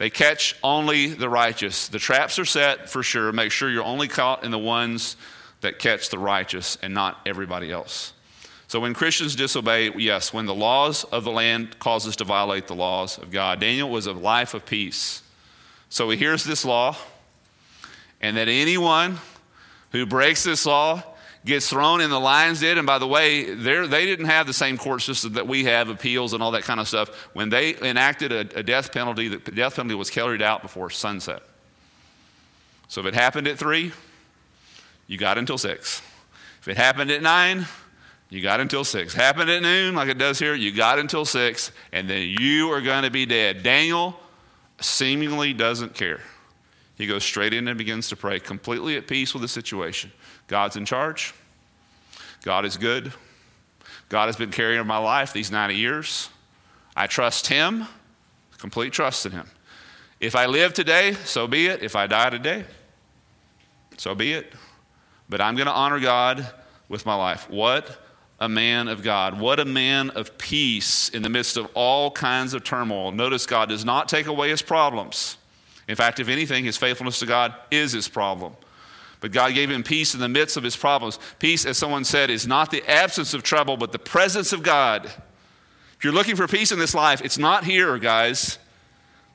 [0.00, 1.88] They catch only the righteous.
[1.88, 3.32] The traps are set for sure.
[3.32, 5.14] Make sure you're only caught in the ones
[5.60, 8.14] that catch the righteous and not everybody else.
[8.66, 12.66] So when Christians disobey, yes, when the laws of the land cause us to violate
[12.66, 13.60] the laws of God.
[13.60, 15.20] Daniel was a life of peace.
[15.90, 16.96] So he hears this law,
[18.22, 19.18] and that anyone
[19.92, 21.02] who breaks this law
[21.44, 22.78] gets thrown in the lion's den.
[22.78, 26.34] And by the way, they didn't have the same court system that we have, appeals
[26.34, 27.08] and all that kind of stuff.
[27.32, 31.42] When they enacted a, a death penalty, the death penalty was carried out before sunset.
[32.88, 33.92] So if it happened at three,
[35.06, 36.02] you got until six.
[36.60, 37.66] If it happened at nine,
[38.28, 39.14] you got until six.
[39.14, 42.80] Happened at noon, like it does here, you got until six, and then you are
[42.80, 43.62] going to be dead.
[43.62, 44.18] Daniel
[44.80, 46.20] seemingly doesn't care.
[46.96, 50.12] He goes straight in and begins to pray, completely at peace with the situation.
[50.50, 51.32] God's in charge.
[52.42, 53.12] God is good.
[54.08, 56.28] God has been carrying my life these 90 years.
[56.96, 57.86] I trust Him,
[58.58, 59.46] complete trust in Him.
[60.18, 61.84] If I live today, so be it.
[61.84, 62.64] If I die today,
[63.96, 64.52] so be it.
[65.28, 66.44] But I'm going to honor God
[66.88, 67.48] with my life.
[67.48, 67.98] What
[68.40, 69.38] a man of God.
[69.38, 73.12] What a man of peace in the midst of all kinds of turmoil.
[73.12, 75.36] Notice God does not take away his problems.
[75.86, 78.56] In fact, if anything, his faithfulness to God is his problem.
[79.20, 81.18] But God gave him peace in the midst of his problems.
[81.38, 85.04] Peace, as someone said, is not the absence of trouble, but the presence of God.
[85.04, 88.58] If you're looking for peace in this life, it's not here, guys.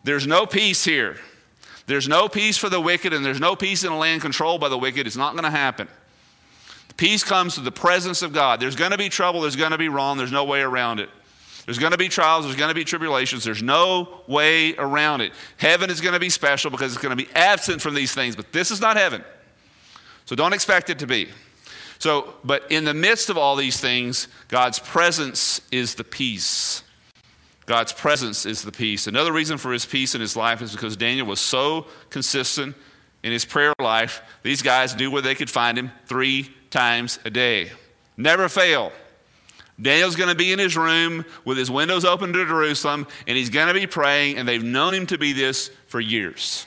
[0.03, 1.17] There's no peace here.
[1.85, 4.69] There's no peace for the wicked, and there's no peace in a land controlled by
[4.69, 5.05] the wicked.
[5.05, 5.87] It's not going to happen.
[6.97, 8.59] Peace comes through the presence of God.
[8.59, 11.09] There's going to be trouble, there's going to be wrong, there's no way around it.
[11.65, 15.33] There's going to be trials, there's going to be tribulations, there's no way around it.
[15.57, 18.35] Heaven is going to be special because it's going to be absent from these things,
[18.35, 19.23] but this is not heaven.
[20.25, 21.29] So don't expect it to be.
[21.99, 26.83] So, but in the midst of all these things, God's presence is the peace.
[27.65, 29.07] God's presence is the peace.
[29.07, 32.75] Another reason for his peace in his life is because Daniel was so consistent
[33.23, 34.21] in his prayer life.
[34.43, 37.71] These guys knew where they could find him three times a day.
[38.17, 38.91] Never fail.
[39.81, 43.49] Daniel's going to be in his room with his windows open to Jerusalem, and he's
[43.49, 46.65] going to be praying, and they've known him to be this for years.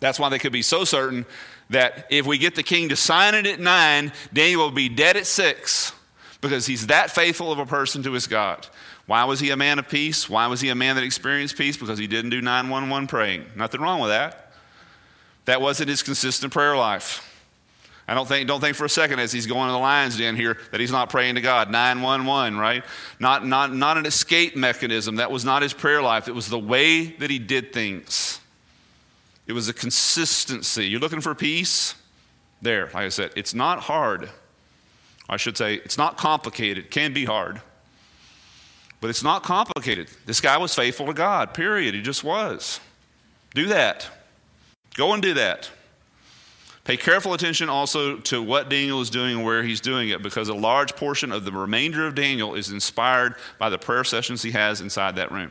[0.00, 1.24] That's why they could be so certain
[1.70, 5.16] that if we get the king to sign it at nine, Daniel will be dead
[5.16, 5.92] at six
[6.40, 8.66] because he's that faithful of a person to his God.
[9.06, 10.28] Why was he a man of peace?
[10.28, 11.76] Why was he a man that experienced peace?
[11.76, 13.44] Because he didn't do 911 praying.
[13.56, 14.52] Nothing wrong with that.
[15.44, 17.30] That wasn't his consistent prayer life.
[18.06, 20.36] I don't think, don't think for a second as he's going to the lion's den
[20.36, 21.70] here that he's not praying to God.
[21.70, 22.84] 911, right?
[23.18, 25.16] Not, not, not an escape mechanism.
[25.16, 26.28] That was not his prayer life.
[26.28, 28.40] It was the way that he did things.
[29.46, 30.86] It was a consistency.
[30.86, 31.94] You're looking for peace?
[32.62, 34.30] There, like I said, it's not hard.
[35.28, 36.86] I should say, it's not complicated.
[36.86, 37.60] It can be hard.
[39.00, 40.08] But it's not complicated.
[40.24, 41.94] This guy was faithful to God, period.
[41.94, 42.80] He just was.
[43.54, 44.08] Do that.
[44.94, 45.70] Go and do that.
[46.84, 50.48] Pay careful attention also to what Daniel is doing and where he's doing it, because
[50.48, 54.50] a large portion of the remainder of Daniel is inspired by the prayer sessions he
[54.50, 55.50] has inside that room.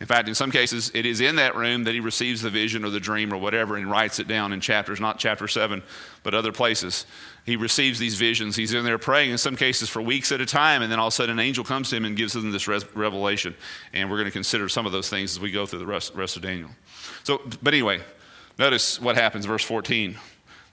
[0.00, 2.84] In fact, in some cases, it is in that room that he receives the vision
[2.84, 5.82] or the dream or whatever and writes it down in chapters, not chapter 7,
[6.22, 7.04] but other places.
[7.44, 8.54] He receives these visions.
[8.54, 11.08] He's in there praying, in some cases, for weeks at a time, and then all
[11.08, 13.56] of a sudden an angel comes to him and gives him this revelation.
[13.92, 16.14] And we're going to consider some of those things as we go through the rest,
[16.14, 16.70] rest of Daniel.
[17.24, 18.00] So, but anyway,
[18.56, 20.16] notice what happens, verse 14.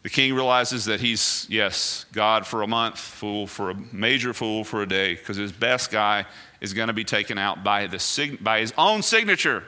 [0.03, 4.63] The king realizes that he's, yes, God for a month, fool for a major fool
[4.63, 6.27] for a day, because his best guy
[6.65, 9.63] is going to be taken out by, the, by his own signature.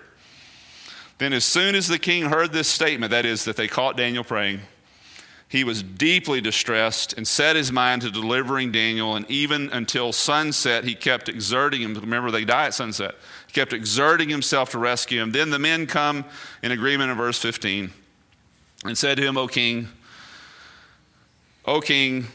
[1.20, 4.24] Then, as soon as the king heard this statement, that is, that they caught Daniel
[4.24, 4.60] praying,
[5.50, 9.16] he was deeply distressed and set his mind to delivering Daniel.
[9.16, 11.94] And even until sunset, he kept exerting him.
[11.94, 13.16] Remember, they die at sunset.
[13.48, 15.32] He kept exerting himself to rescue him.
[15.32, 16.26] Then the men come
[16.62, 17.92] in agreement in verse 15
[18.84, 19.88] and said to him, O king,
[21.66, 22.28] O king,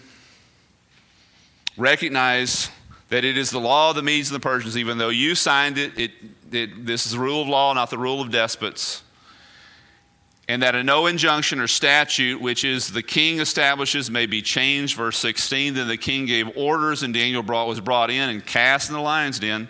[1.77, 2.71] recognize
[3.13, 5.77] that it is the law of the Medes and the Persians, even though you signed
[5.77, 6.13] it, it,
[6.51, 9.03] it this is the rule of law, not the rule of despots.
[10.49, 14.97] And that a no injunction or statute which is the king establishes may be changed
[14.97, 18.89] verse 16 then the king gave orders and daniel brought, was brought in and cast
[18.89, 19.69] in the lion's den.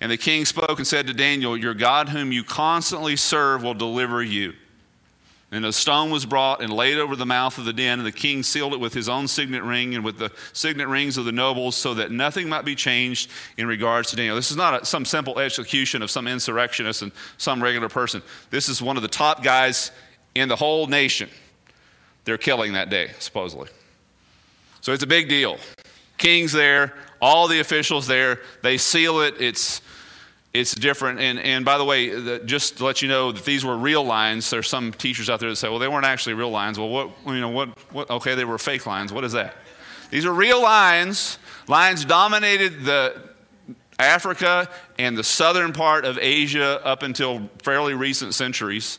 [0.00, 3.74] And the king spoke and said to daniel your god whom you constantly serve will
[3.74, 4.54] deliver you
[5.50, 8.12] and a stone was brought and laid over the mouth of the den, and the
[8.12, 11.32] king sealed it with his own signet ring and with the signet rings of the
[11.32, 14.36] nobles, so that nothing might be changed in regards to Daniel.
[14.36, 18.22] This is not a, some simple execution of some insurrectionist and some regular person.
[18.50, 19.90] This is one of the top guys
[20.34, 21.30] in the whole nation.
[22.24, 23.68] They're killing that day, supposedly.
[24.82, 25.56] So it's a big deal.
[26.18, 29.40] King's there, all the officials there, they seal it.
[29.40, 29.80] It's
[30.54, 31.20] it's different.
[31.20, 34.04] And, and by the way, the, just to let you know that these were real
[34.04, 34.48] lions.
[34.50, 36.78] There's some teachers out there that say, well, they weren't actually real lions.
[36.78, 39.12] Well, what, you know, what, what, okay, they were fake lions.
[39.12, 39.56] What is that?
[40.10, 41.38] These are real lions.
[41.66, 43.20] Lions dominated the
[43.98, 48.98] Africa and the southern part of Asia up until fairly recent centuries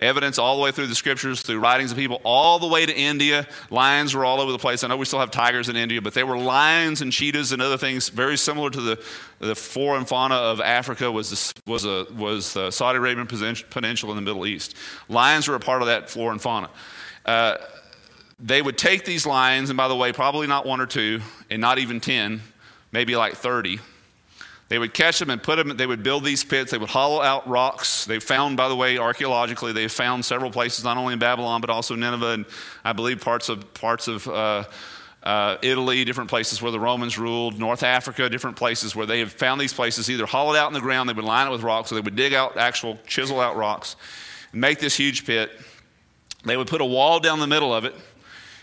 [0.00, 2.96] evidence all the way through the scriptures, through writings of people, all the way to
[2.96, 3.46] India.
[3.70, 4.84] Lions were all over the place.
[4.84, 7.60] I know we still have tigers in India, but they were lions and cheetahs and
[7.60, 9.04] other things very similar to the,
[9.40, 14.16] the flora and fauna of Africa was, was, a, was the Saudi Arabian Peninsula in
[14.16, 14.76] the Middle East.
[15.08, 16.70] Lions were a part of that flora and fauna.
[17.26, 17.56] Uh,
[18.40, 21.60] they would take these lions, and by the way, probably not one or two, and
[21.60, 22.40] not even 10,
[22.92, 23.80] maybe like 30
[24.68, 26.70] they would catch them and put them, they would build these pits.
[26.72, 28.04] They would hollow out rocks.
[28.04, 31.70] They found, by the way, archaeologically, they found several places, not only in Babylon, but
[31.70, 32.46] also Nineveh and
[32.84, 34.64] I believe parts of, parts of uh,
[35.22, 39.32] uh, Italy, different places where the Romans ruled, North Africa, different places where they have
[39.32, 41.90] found these places either hollowed out in the ground, they would line it with rocks,
[41.90, 43.96] or they would dig out actual, chisel out rocks,
[44.52, 45.50] and make this huge pit.
[46.44, 47.94] They would put a wall down the middle of it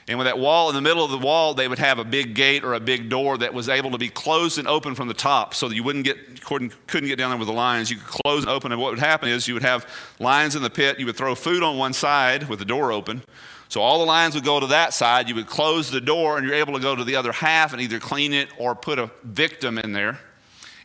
[0.07, 2.35] and with that wall in the middle of the wall, they would have a big
[2.35, 5.15] gate or a big door that was able to be closed and open from the
[5.15, 7.89] top so that you wouldn't get, couldn't, couldn't get down there with the lions.
[7.89, 8.71] You could close and open.
[8.71, 9.87] And what would happen is you would have
[10.19, 10.99] lions in the pit.
[10.99, 13.23] You would throw food on one side with the door open.
[13.67, 15.27] So all the lions would go to that side.
[15.27, 17.81] You would close the door and you're able to go to the other half and
[17.81, 20.19] either clean it or put a victim in there.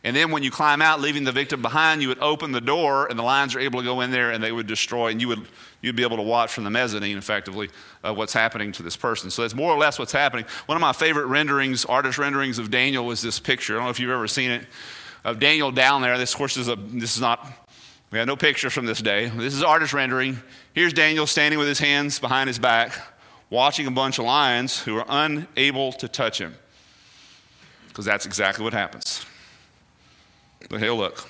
[0.03, 3.05] And then when you climb out, leaving the victim behind, you would open the door
[3.07, 5.09] and the lions are able to go in there and they would destroy.
[5.09, 5.45] And you would
[5.81, 7.69] you'd be able to watch from the mezzanine effectively
[8.03, 9.29] uh, what's happening to this person.
[9.29, 10.45] So that's more or less what's happening.
[10.65, 13.73] One of my favorite renderings, artist renderings of Daniel was this picture.
[13.73, 14.65] I don't know if you've ever seen it
[15.23, 16.17] of Daniel down there.
[16.17, 17.47] This, of course, is a, this is not,
[18.11, 19.29] we have no pictures from this day.
[19.29, 20.39] This is artist rendering.
[20.73, 22.93] Here's Daniel standing with his hands behind his back,
[23.49, 26.55] watching a bunch of lions who are unable to touch him.
[27.87, 29.25] Because that's exactly what happens.
[30.69, 31.27] But hey, look.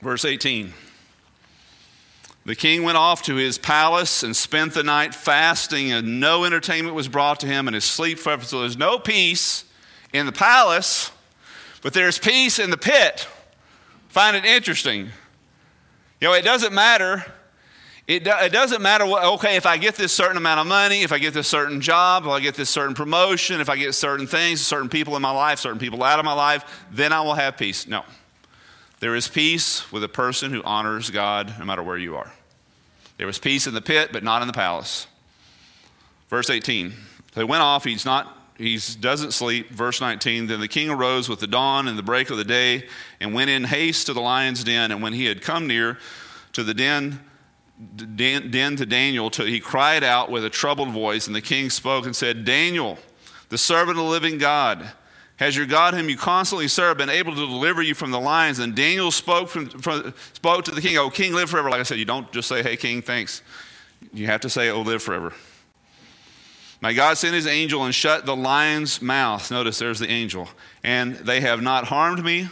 [0.00, 0.72] Verse 18.
[2.46, 6.94] The king went off to his palace and spent the night fasting, and no entertainment
[6.94, 8.44] was brought to him, and his sleep forever.
[8.44, 9.64] So there's no peace
[10.12, 11.12] in the palace,
[11.82, 13.28] but there's peace in the pit.
[14.08, 15.10] Find it interesting.
[16.20, 17.24] You know, it doesn't matter.
[18.10, 21.02] It, do, it doesn't matter what, okay, if I get this certain amount of money,
[21.02, 23.94] if I get this certain job, if I get this certain promotion, if I get
[23.94, 27.20] certain things, certain people in my life, certain people out of my life, then I
[27.20, 27.86] will have peace.
[27.86, 28.02] No.
[28.98, 32.32] There is peace with a person who honors God no matter where you are.
[33.16, 35.06] There was peace in the pit, but not in the palace.
[36.30, 36.92] Verse 18.
[37.34, 37.84] They went off.
[37.84, 38.36] He's not.
[38.58, 39.70] He doesn't sleep.
[39.70, 40.48] Verse 19.
[40.48, 42.88] Then the king arose with the dawn and the break of the day
[43.20, 44.90] and went in haste to the lion's den.
[44.90, 45.96] And when he had come near
[46.54, 47.20] to the den,
[47.80, 51.26] den, den to Daniel, to, he cried out with a troubled voice.
[51.26, 52.98] And the king spoke and said, Daniel,
[53.48, 54.92] the servant of the living God,
[55.36, 58.58] has your God, whom you constantly serve, been able to deliver you from the lions?
[58.58, 61.70] And Daniel spoke, from, from, spoke to the king, Oh, king, live forever.
[61.70, 63.40] Like I said, you don't just say, Hey, king, thanks.
[64.12, 65.32] You have to say, Oh, live forever.
[66.82, 69.50] My God sent his angel and shut the lion's mouth.
[69.50, 70.48] Notice there's the angel.
[70.82, 72.48] And they have not harmed me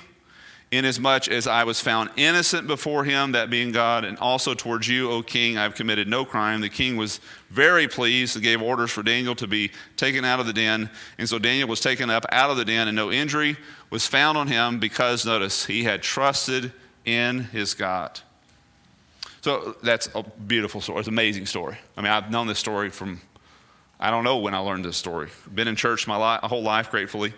[0.70, 5.10] inasmuch as I was found innocent before him, that being God, and also towards you,
[5.10, 6.60] O king, I have committed no crime.
[6.60, 10.46] The king was very pleased and gave orders for Daniel to be taken out of
[10.46, 10.90] the den.
[11.16, 13.56] And so Daniel was taken up out of the den, and no injury
[13.90, 16.72] was found on him because, notice, he had trusted
[17.04, 18.20] in his God.
[19.40, 20.98] So that's a beautiful story.
[20.98, 21.78] It's an amazing story.
[21.96, 23.22] I mean, I've known this story from,
[23.98, 25.30] I don't know when I learned this story.
[25.54, 27.32] Been in church my, my whole life, gratefully.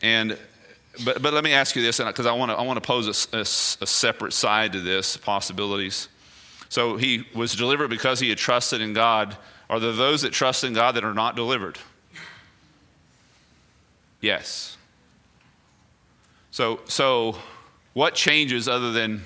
[0.00, 0.38] And
[1.04, 3.28] but, but let me ask you this, because I want to I want to pose
[3.32, 6.08] a, a, a, separate side to this possibilities.
[6.68, 9.36] So he was delivered because he had trusted in God.
[9.70, 11.78] Are there those that trust in God that are not delivered?
[14.20, 14.76] Yes.
[16.50, 17.38] So so
[17.92, 19.22] what changes other than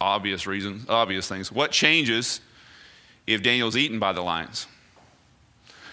[0.00, 1.50] obvious reasons, obvious things?
[1.50, 2.40] What changes
[3.26, 4.66] if Daniel's eaten by the lions?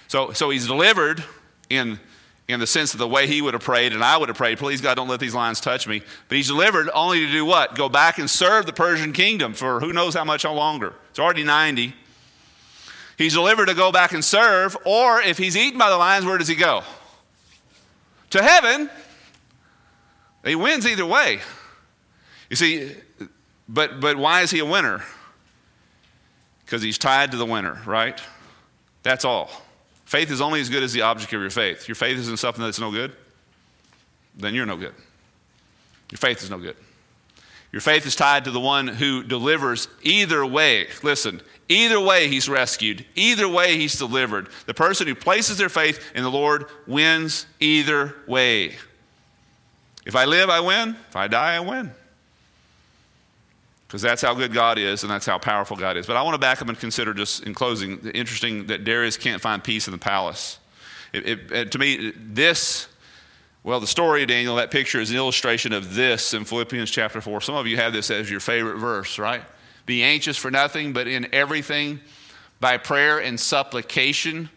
[0.07, 1.24] So so he's delivered
[1.69, 1.99] in
[2.48, 4.58] in the sense of the way he would have prayed and I would have prayed,
[4.58, 6.02] please God, don't let these lions touch me.
[6.28, 7.76] But he's delivered only to do what?
[7.76, 10.94] Go back and serve the Persian kingdom for who knows how much longer.
[11.10, 11.94] It's already 90.
[13.18, 16.38] He's delivered to go back and serve, or if he's eaten by the lions, where
[16.38, 16.82] does he go?
[18.32, 18.89] To heaven.
[20.44, 21.39] He wins either way.
[22.50, 22.91] You see,
[23.70, 25.04] but, but why is he a winner?
[26.66, 28.20] Because he's tied to the winner, right?
[29.04, 29.50] That's all.
[30.14, 31.88] Faith is only as good as the object of your faith.
[31.88, 33.14] Your faith isn't something that's no good,
[34.36, 34.93] then you're no good.
[36.11, 36.76] Your faith is no good.
[37.72, 40.86] Your faith is tied to the one who delivers either way.
[41.01, 44.49] Listen, either way he's rescued, either way he's delivered.
[44.68, 48.76] The person who places their faith in the Lord wins either way.
[50.05, 50.95] If I live, I win.
[51.09, 51.89] If I die, I win.
[53.94, 56.08] Because that's how good God is and that's how powerful God is.
[56.08, 59.18] But I want to back up and consider, just in closing, the interesting that Darius
[59.18, 60.58] can't find peace in the palace.
[61.14, 62.88] It, it, to me, this,
[63.62, 67.22] well, the story of Daniel, that picture is an illustration of this in Philippians chapter
[67.22, 67.41] 4.
[67.41, 69.44] Some of you have this as your favorite verse, right?
[69.86, 72.00] Be anxious for nothing, but in everything,
[72.60, 74.50] by prayer and supplication,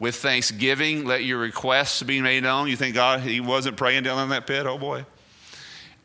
[0.00, 2.66] with thanksgiving, let your requests be made known.
[2.66, 4.66] You think God, he wasn't praying down in that pit?
[4.66, 5.06] Oh boy.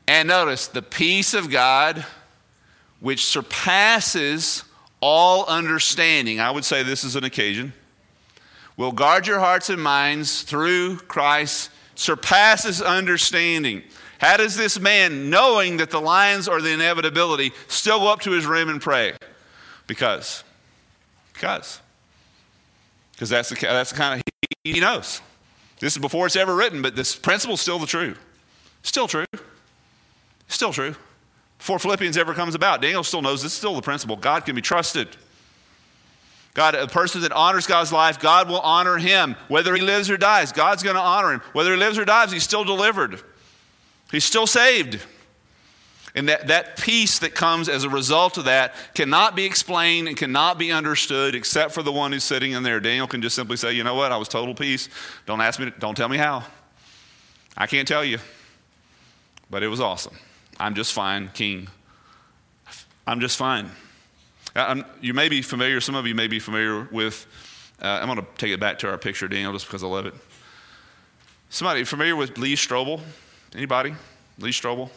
[0.07, 2.05] And notice the peace of God,
[2.99, 4.63] which surpasses
[5.01, 6.39] all understanding.
[6.39, 7.73] I would say this is an occasion.
[8.77, 13.83] Will guard your hearts and minds through Christ, surpasses understanding.
[14.19, 18.31] How does this man, knowing that the lions are the inevitability, still go up to
[18.31, 19.13] his room and pray?
[19.87, 20.43] Because.
[21.33, 21.79] Because.
[23.11, 24.23] Because that's the, that's the kind of,
[24.63, 25.21] he, he knows.
[25.79, 28.15] This is before it's ever written, but this principle is still the true.
[28.83, 29.25] Still true.
[30.47, 30.95] Still true.
[31.65, 34.17] Before Philippians ever comes about, Daniel still knows this is still the principle.
[34.17, 35.07] God can be trusted.
[36.53, 39.35] God, a person that honors God's life, God will honor him.
[39.47, 41.41] Whether he lives or dies, God's going to honor him.
[41.53, 43.19] Whether he lives or dies, he's still delivered.
[44.11, 45.01] He's still saved.
[46.13, 50.15] And that, that peace that comes as a result of that cannot be explained and
[50.15, 52.79] cannot be understood except for the one who's sitting in there.
[52.79, 54.87] Daniel can just simply say, you know what, I was total peace.
[55.25, 56.43] Don't ask me, to, don't tell me how.
[57.57, 58.19] I can't tell you.
[59.49, 60.15] But it was awesome.
[60.59, 61.67] I'm just fine, King.
[63.05, 63.69] I'm just fine.
[64.55, 67.27] I'm, you may be familiar, some of you may be familiar with,
[67.81, 70.05] uh, I'm going to take it back to our picture, Daniel, just because I love
[70.05, 70.13] it.
[71.49, 73.01] Somebody familiar with Lee Strobel?
[73.53, 73.93] Anybody?
[74.39, 74.89] Lee Strobel?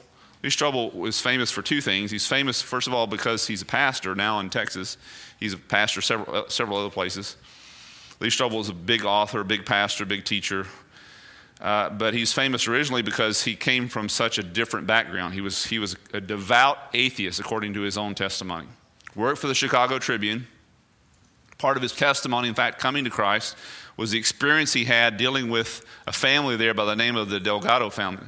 [0.43, 2.11] Lee Strobel was famous for two things.
[2.13, 4.97] He's famous, first of all, because he's a pastor now in Texas.
[5.41, 7.37] He's a pastor several, uh, several other places.
[8.21, 10.67] Lee Strobel is a big author, big pastor, big teacher.
[11.61, 15.35] Uh, but he's famous originally because he came from such a different background.
[15.35, 18.69] He was, he was a devout atheist, according to his own testimony.
[19.17, 20.47] Worked for the Chicago Tribune.
[21.59, 23.57] Part of his testimony, in fact, coming to Christ,
[23.97, 27.41] was the experience he had dealing with a family there by the name of the
[27.41, 28.27] Delgado family.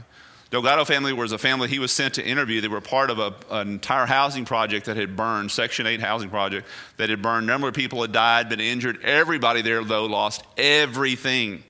[0.50, 2.60] Delgado family was a family he was sent to interview.
[2.60, 6.28] They were part of a, an entire housing project that had burned, Section 8 housing
[6.28, 6.66] project
[6.96, 7.44] that had burned.
[7.44, 9.00] A number of people had died, been injured.
[9.04, 11.62] Everybody there, though, lost everything.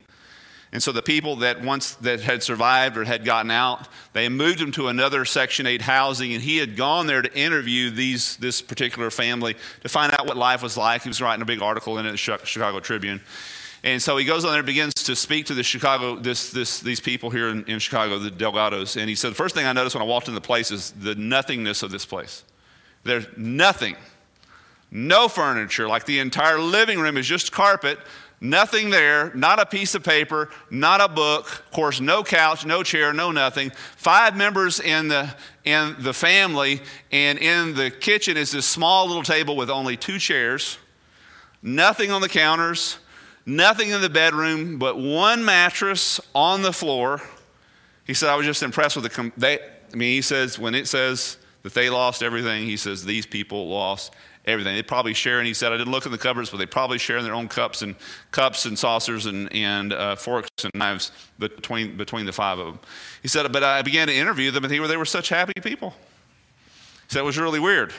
[0.72, 4.60] And so the people that once that had survived or had gotten out, they moved
[4.60, 8.62] him to another Section 8 housing, and he had gone there to interview these, this
[8.62, 11.02] particular family to find out what life was like.
[11.02, 13.20] He was writing a big article in the Chicago Tribune.
[13.82, 16.80] And so he goes on there and begins to speak to the Chicago, this, this,
[16.80, 18.96] these people here in, in Chicago, the Delgados.
[18.96, 20.92] And he said, The first thing I noticed when I walked in the place is
[20.92, 22.44] the nothingness of this place.
[23.04, 23.96] There's nothing,
[24.90, 27.98] no furniture, like the entire living room is just carpet,
[28.40, 32.82] nothing there, not a piece of paper, not a book, of course, no couch, no
[32.82, 33.70] chair, no nothing.
[33.96, 35.34] Five members in the,
[35.64, 36.80] in the family,
[37.12, 40.78] and in the kitchen is this small little table with only two chairs,
[41.62, 42.98] nothing on the counters
[43.46, 47.20] nothing in the bedroom but one mattress on the floor.
[48.06, 49.32] He said, I was just impressed with the.
[49.36, 49.58] they,
[49.92, 53.68] I mean, he says, when it says that they lost everything, he says, these people
[53.68, 54.14] lost
[54.46, 54.74] everything.
[54.74, 56.98] They probably share, and he said, I didn't look in the cupboards, but they probably
[56.98, 57.94] share in their own cups and
[58.30, 62.78] cups and saucers and, and uh, forks and knives between, between the five of them.
[63.22, 65.60] He said, but I began to interview them, and they were, they were such happy
[65.60, 65.90] people.
[65.90, 67.92] He said, it was really weird.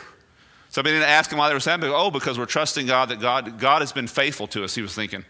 [0.70, 1.84] So I began to ask him why they were sad.
[1.84, 4.74] Oh, because we're trusting God that God, God has been faithful to us.
[4.74, 5.26] He was thinking,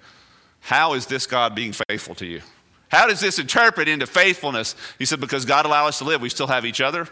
[0.60, 2.42] how is this God being faithful to you?
[2.90, 4.76] How does this interpret into faithfulness?
[5.00, 6.22] He said, because God allowed us to live.
[6.22, 7.08] We still have each other.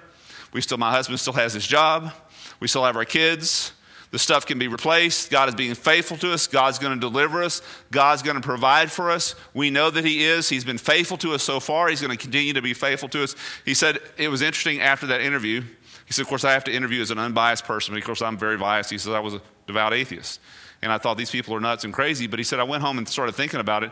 [0.54, 2.12] We still, my husband still has his job.
[2.60, 3.72] We still have our kids.
[4.12, 5.30] The stuff can be replaced.
[5.30, 6.48] God is being faithful to us.
[6.48, 7.62] God's going to deliver us.
[7.92, 9.36] God's going to provide for us.
[9.54, 10.50] We know that He is.
[10.50, 11.90] He's been faithful to us so far.
[11.90, 13.36] He's going to continue to be faithful to us.
[13.66, 15.62] He said it was interesting after that interview.
[16.06, 17.96] He said, Of course, I have to interview as an unbiased person.
[17.96, 18.90] Of course, I'm very biased.
[18.90, 20.40] He said, I was a devout atheist.
[20.82, 22.26] And I thought these people are nuts and crazy.
[22.26, 23.92] But he said, I went home and started thinking about it.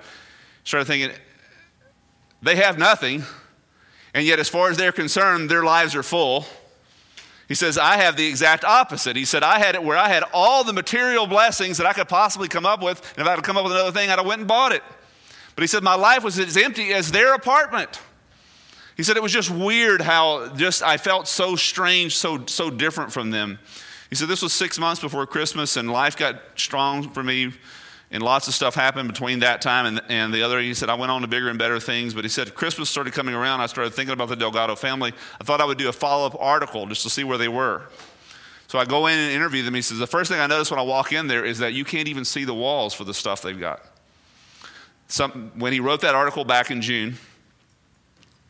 [0.64, 1.12] Started thinking,
[2.42, 3.24] They have nothing,
[4.18, 6.46] and yet, as far as they're concerned, their lives are full.
[7.48, 9.16] He says, I have the exact opposite.
[9.16, 12.10] He said, I had it where I had all the material blessings that I could
[12.10, 14.18] possibly come up with, and if I had to come up with another thing, I'd
[14.18, 14.84] have went and bought it.
[15.56, 18.02] But he said, my life was as empty as their apartment.
[18.98, 23.14] He said it was just weird how just I felt so strange, so so different
[23.14, 23.60] from them.
[24.10, 27.54] He said this was six months before Christmas, and life got strong for me,
[28.12, 30.60] and lots of stuff happened between that time and, and the other.
[30.60, 33.14] He said I went on to bigger and better things, but he said Christmas started
[33.14, 33.62] coming around.
[33.62, 35.14] I started thinking about the Delgado family.
[35.40, 37.84] I thought I would do a follow up article just to see where they were.
[38.68, 39.74] So I go in and interview them.
[39.74, 41.86] He says the first thing I notice when I walk in there is that you
[41.86, 43.82] can't even see the walls for the stuff they've got.
[45.08, 47.18] Some, when he wrote that article back in June,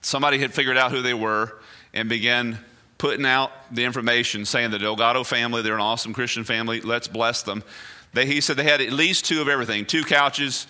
[0.02, 1.54] somebody had figured out who they were
[1.94, 2.58] and began
[2.98, 7.44] putting out the information saying the Delgado family, they're an awesome Christian family, let's bless
[7.44, 7.64] them.
[8.14, 10.68] They, he said they had at least two of everything two couches,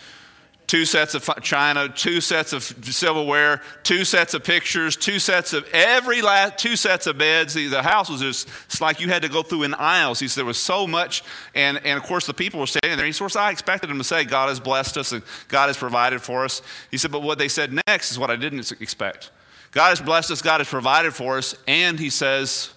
[0.67, 5.65] two sets of china, two sets of silverware, two sets of pictures, two sets of
[5.71, 7.53] every last, two sets of beds.
[7.53, 10.19] The, the house was just, it's like you had to go through in aisles.
[10.19, 11.23] He said there was so much.
[11.55, 13.05] And, and of course, the people were standing there.
[13.05, 16.21] He said, I expected them to say, God has blessed us and God has provided
[16.21, 16.61] for us.
[16.91, 19.31] He said, but what they said next is what I didn't expect.
[19.71, 22.71] God has blessed us, God has provided for us, and he says,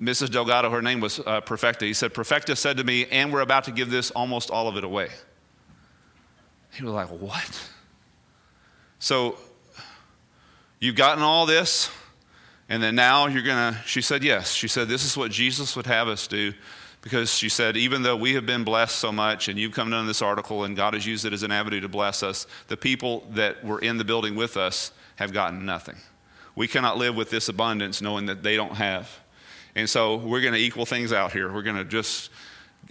[0.00, 0.30] Mrs.
[0.30, 1.84] Delgado, her name was uh, Perfecta.
[1.84, 4.76] He said, Perfecta said to me, and we're about to give this almost all of
[4.76, 5.08] it away.
[6.72, 7.68] He was like, What?
[8.98, 9.38] So
[10.78, 11.90] you've gotten all this,
[12.68, 14.52] and then now you're going to, she said, Yes.
[14.52, 16.54] She said, This is what Jesus would have us do.
[17.02, 20.06] Because she said, even though we have been blessed so much, and you've come down
[20.06, 23.26] this article, and God has used it as an avenue to bless us, the people
[23.30, 25.96] that were in the building with us have gotten nothing.
[26.54, 29.20] We cannot live with this abundance knowing that they don't have.
[29.80, 31.50] And so we're going to equal things out here.
[31.50, 32.30] We're going to just,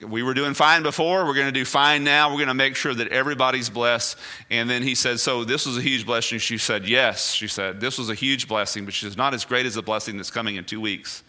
[0.01, 1.23] we were doing fine before.
[1.23, 2.29] We're going to do fine now.
[2.29, 4.17] We're going to make sure that everybody's blessed.
[4.49, 6.39] And then he said, So this was a huge blessing.
[6.39, 7.31] She said, Yes.
[7.31, 9.83] She said, This was a huge blessing, but she says, Not as great as the
[9.83, 11.23] blessing that's coming in two weeks.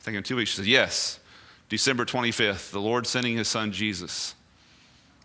[0.00, 0.50] I think in two weeks.
[0.50, 1.20] She said, Yes.
[1.68, 4.34] December 25th, the Lord sending his son Jesus.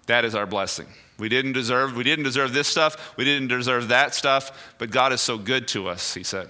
[0.05, 0.87] That is our blessing.
[1.17, 5.13] We didn't deserve we didn't deserve this stuff, we didn't deserve that stuff, but God
[5.13, 6.47] is so good to us, he said.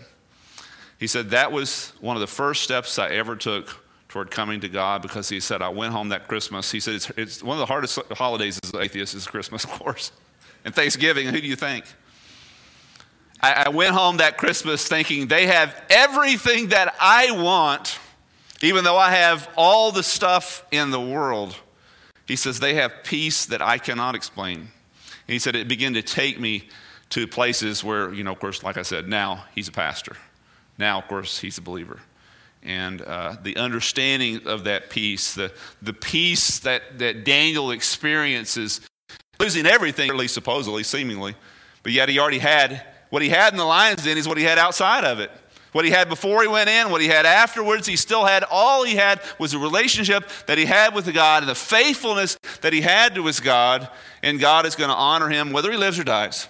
[0.99, 4.69] He said that was one of the first steps I ever took toward coming to
[4.69, 6.71] God because he said I went home that Christmas.
[6.71, 9.71] He said it's, it's one of the hardest holidays as an atheist is Christmas, of
[9.71, 10.11] course.
[10.65, 11.85] And Thanksgiving, who do you think?
[13.41, 17.97] I, I went home that Christmas thinking they have everything that I want,
[18.61, 21.55] even though I have all the stuff in the world.
[22.27, 24.57] He says, they have peace that I cannot explain.
[24.59, 24.69] And
[25.33, 26.67] he said, it began to take me
[27.11, 30.17] to places where, you know, of course, like I said, now he's a pastor.
[30.79, 31.99] Now, of course, he's a believer.
[32.63, 38.81] And uh, the understanding of that peace, the, the peace that, that Daniel experiences,
[39.39, 41.35] losing everything, at least supposedly, seemingly,
[41.83, 44.43] but yet he already had what he had in the lion's den is what he
[44.43, 45.31] had outside of it.
[45.71, 48.43] What he had before he went in, what he had afterwards, he still had.
[48.49, 52.73] All he had was a relationship that he had with God and the faithfulness that
[52.73, 53.87] he had to his God,
[54.23, 56.47] and God is going to honor him whether he lives or dies.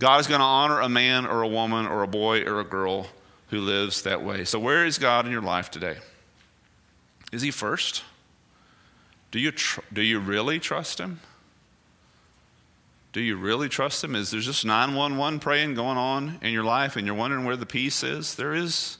[0.00, 2.64] God is going to honor a man or a woman or a boy or a
[2.64, 3.06] girl
[3.50, 4.44] who lives that way.
[4.44, 5.98] So, where is God in your life today?
[7.30, 8.02] Is he first?
[9.30, 11.20] Do you, tr- do you really trust him?
[13.12, 14.14] Do you really trust Him?
[14.14, 17.66] Is there just 911 praying going on in your life and you're wondering where the
[17.66, 18.36] peace is?
[18.36, 18.98] There is,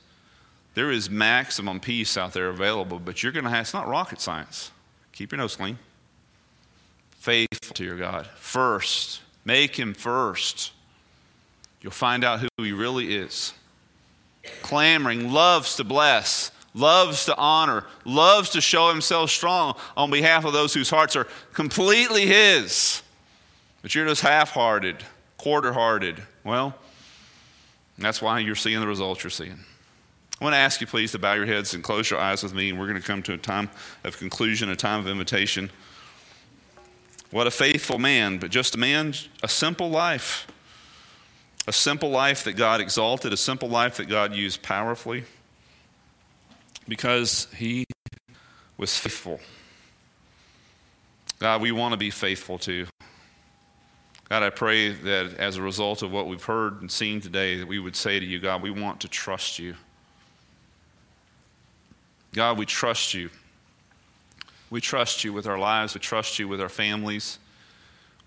[0.74, 4.20] there is maximum peace out there available, but you're going to have, it's not rocket
[4.20, 4.72] science.
[5.12, 5.78] Keep your nose clean.
[7.10, 8.26] Faithful to your God.
[8.26, 10.72] First, make Him first.
[11.80, 13.52] You'll find out who He really is.
[14.62, 20.52] Clamoring, loves to bless, loves to honor, loves to show Himself strong on behalf of
[20.52, 23.02] those whose hearts are completely His
[23.82, 24.96] but you're just half hearted,
[25.36, 26.22] quarter hearted.
[26.44, 26.74] Well,
[27.98, 29.58] that's why you're seeing the results you're seeing.
[30.40, 32.54] I want to ask you, please, to bow your heads and close your eyes with
[32.54, 33.70] me, and we're going to come to a time
[34.04, 35.70] of conclusion, a time of invitation.
[37.30, 40.46] What a faithful man, but just a man, a simple life.
[41.70, 45.22] A simple life that God exalted, a simple life that God used powerfully
[46.88, 47.84] because he
[48.76, 49.38] was faithful.
[51.38, 52.88] God, we want to be faithful too.
[54.28, 57.68] God, I pray that as a result of what we've heard and seen today, that
[57.68, 59.76] we would say to you, God, we want to trust you.
[62.32, 63.30] God, we trust you.
[64.70, 65.94] We trust you with our lives.
[65.94, 67.38] We trust you with our families.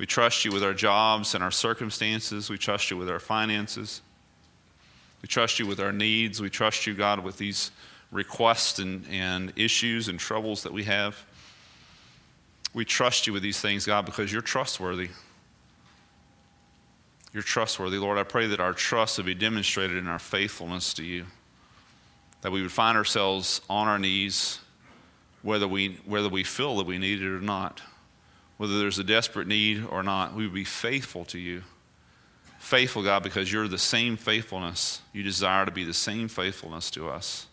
[0.03, 2.49] We trust you with our jobs and our circumstances.
[2.49, 4.01] We trust you with our finances.
[5.21, 6.41] We trust you with our needs.
[6.41, 7.71] We trust you, God, with these
[8.11, 11.23] requests and, and issues and troubles that we have.
[12.73, 15.07] We trust you with these things, God, because you're trustworthy.
[17.31, 18.17] You're trustworthy, Lord.
[18.17, 21.27] I pray that our trust would be demonstrated in our faithfulness to you,
[22.41, 24.59] that we would find ourselves on our knees,
[25.43, 27.81] whether we, whether we feel that we need it or not,
[28.57, 30.35] whether there's a desperate need or not.
[30.35, 31.63] We would be faithful to you.
[32.59, 35.01] Faithful, God, because you're the same faithfulness.
[35.11, 37.47] You desire to be the same faithfulness to us.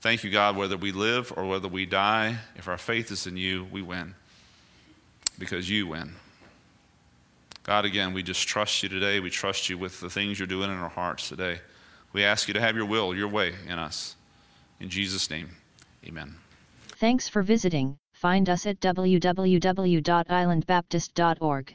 [0.00, 3.36] Thank you, God, whether we live or whether we die, if our faith is in
[3.36, 4.14] you, we win
[5.38, 6.14] because you win.
[7.62, 9.18] God, again, we just trust you today.
[9.18, 11.60] We trust you with the things you're doing in our hearts today.
[12.12, 14.14] We ask you to have your will, your way in us.
[14.78, 15.56] In Jesus' name,
[16.06, 16.36] amen.
[16.98, 17.98] Thanks for visiting.
[18.26, 21.74] Find us at www.islandbaptist.org.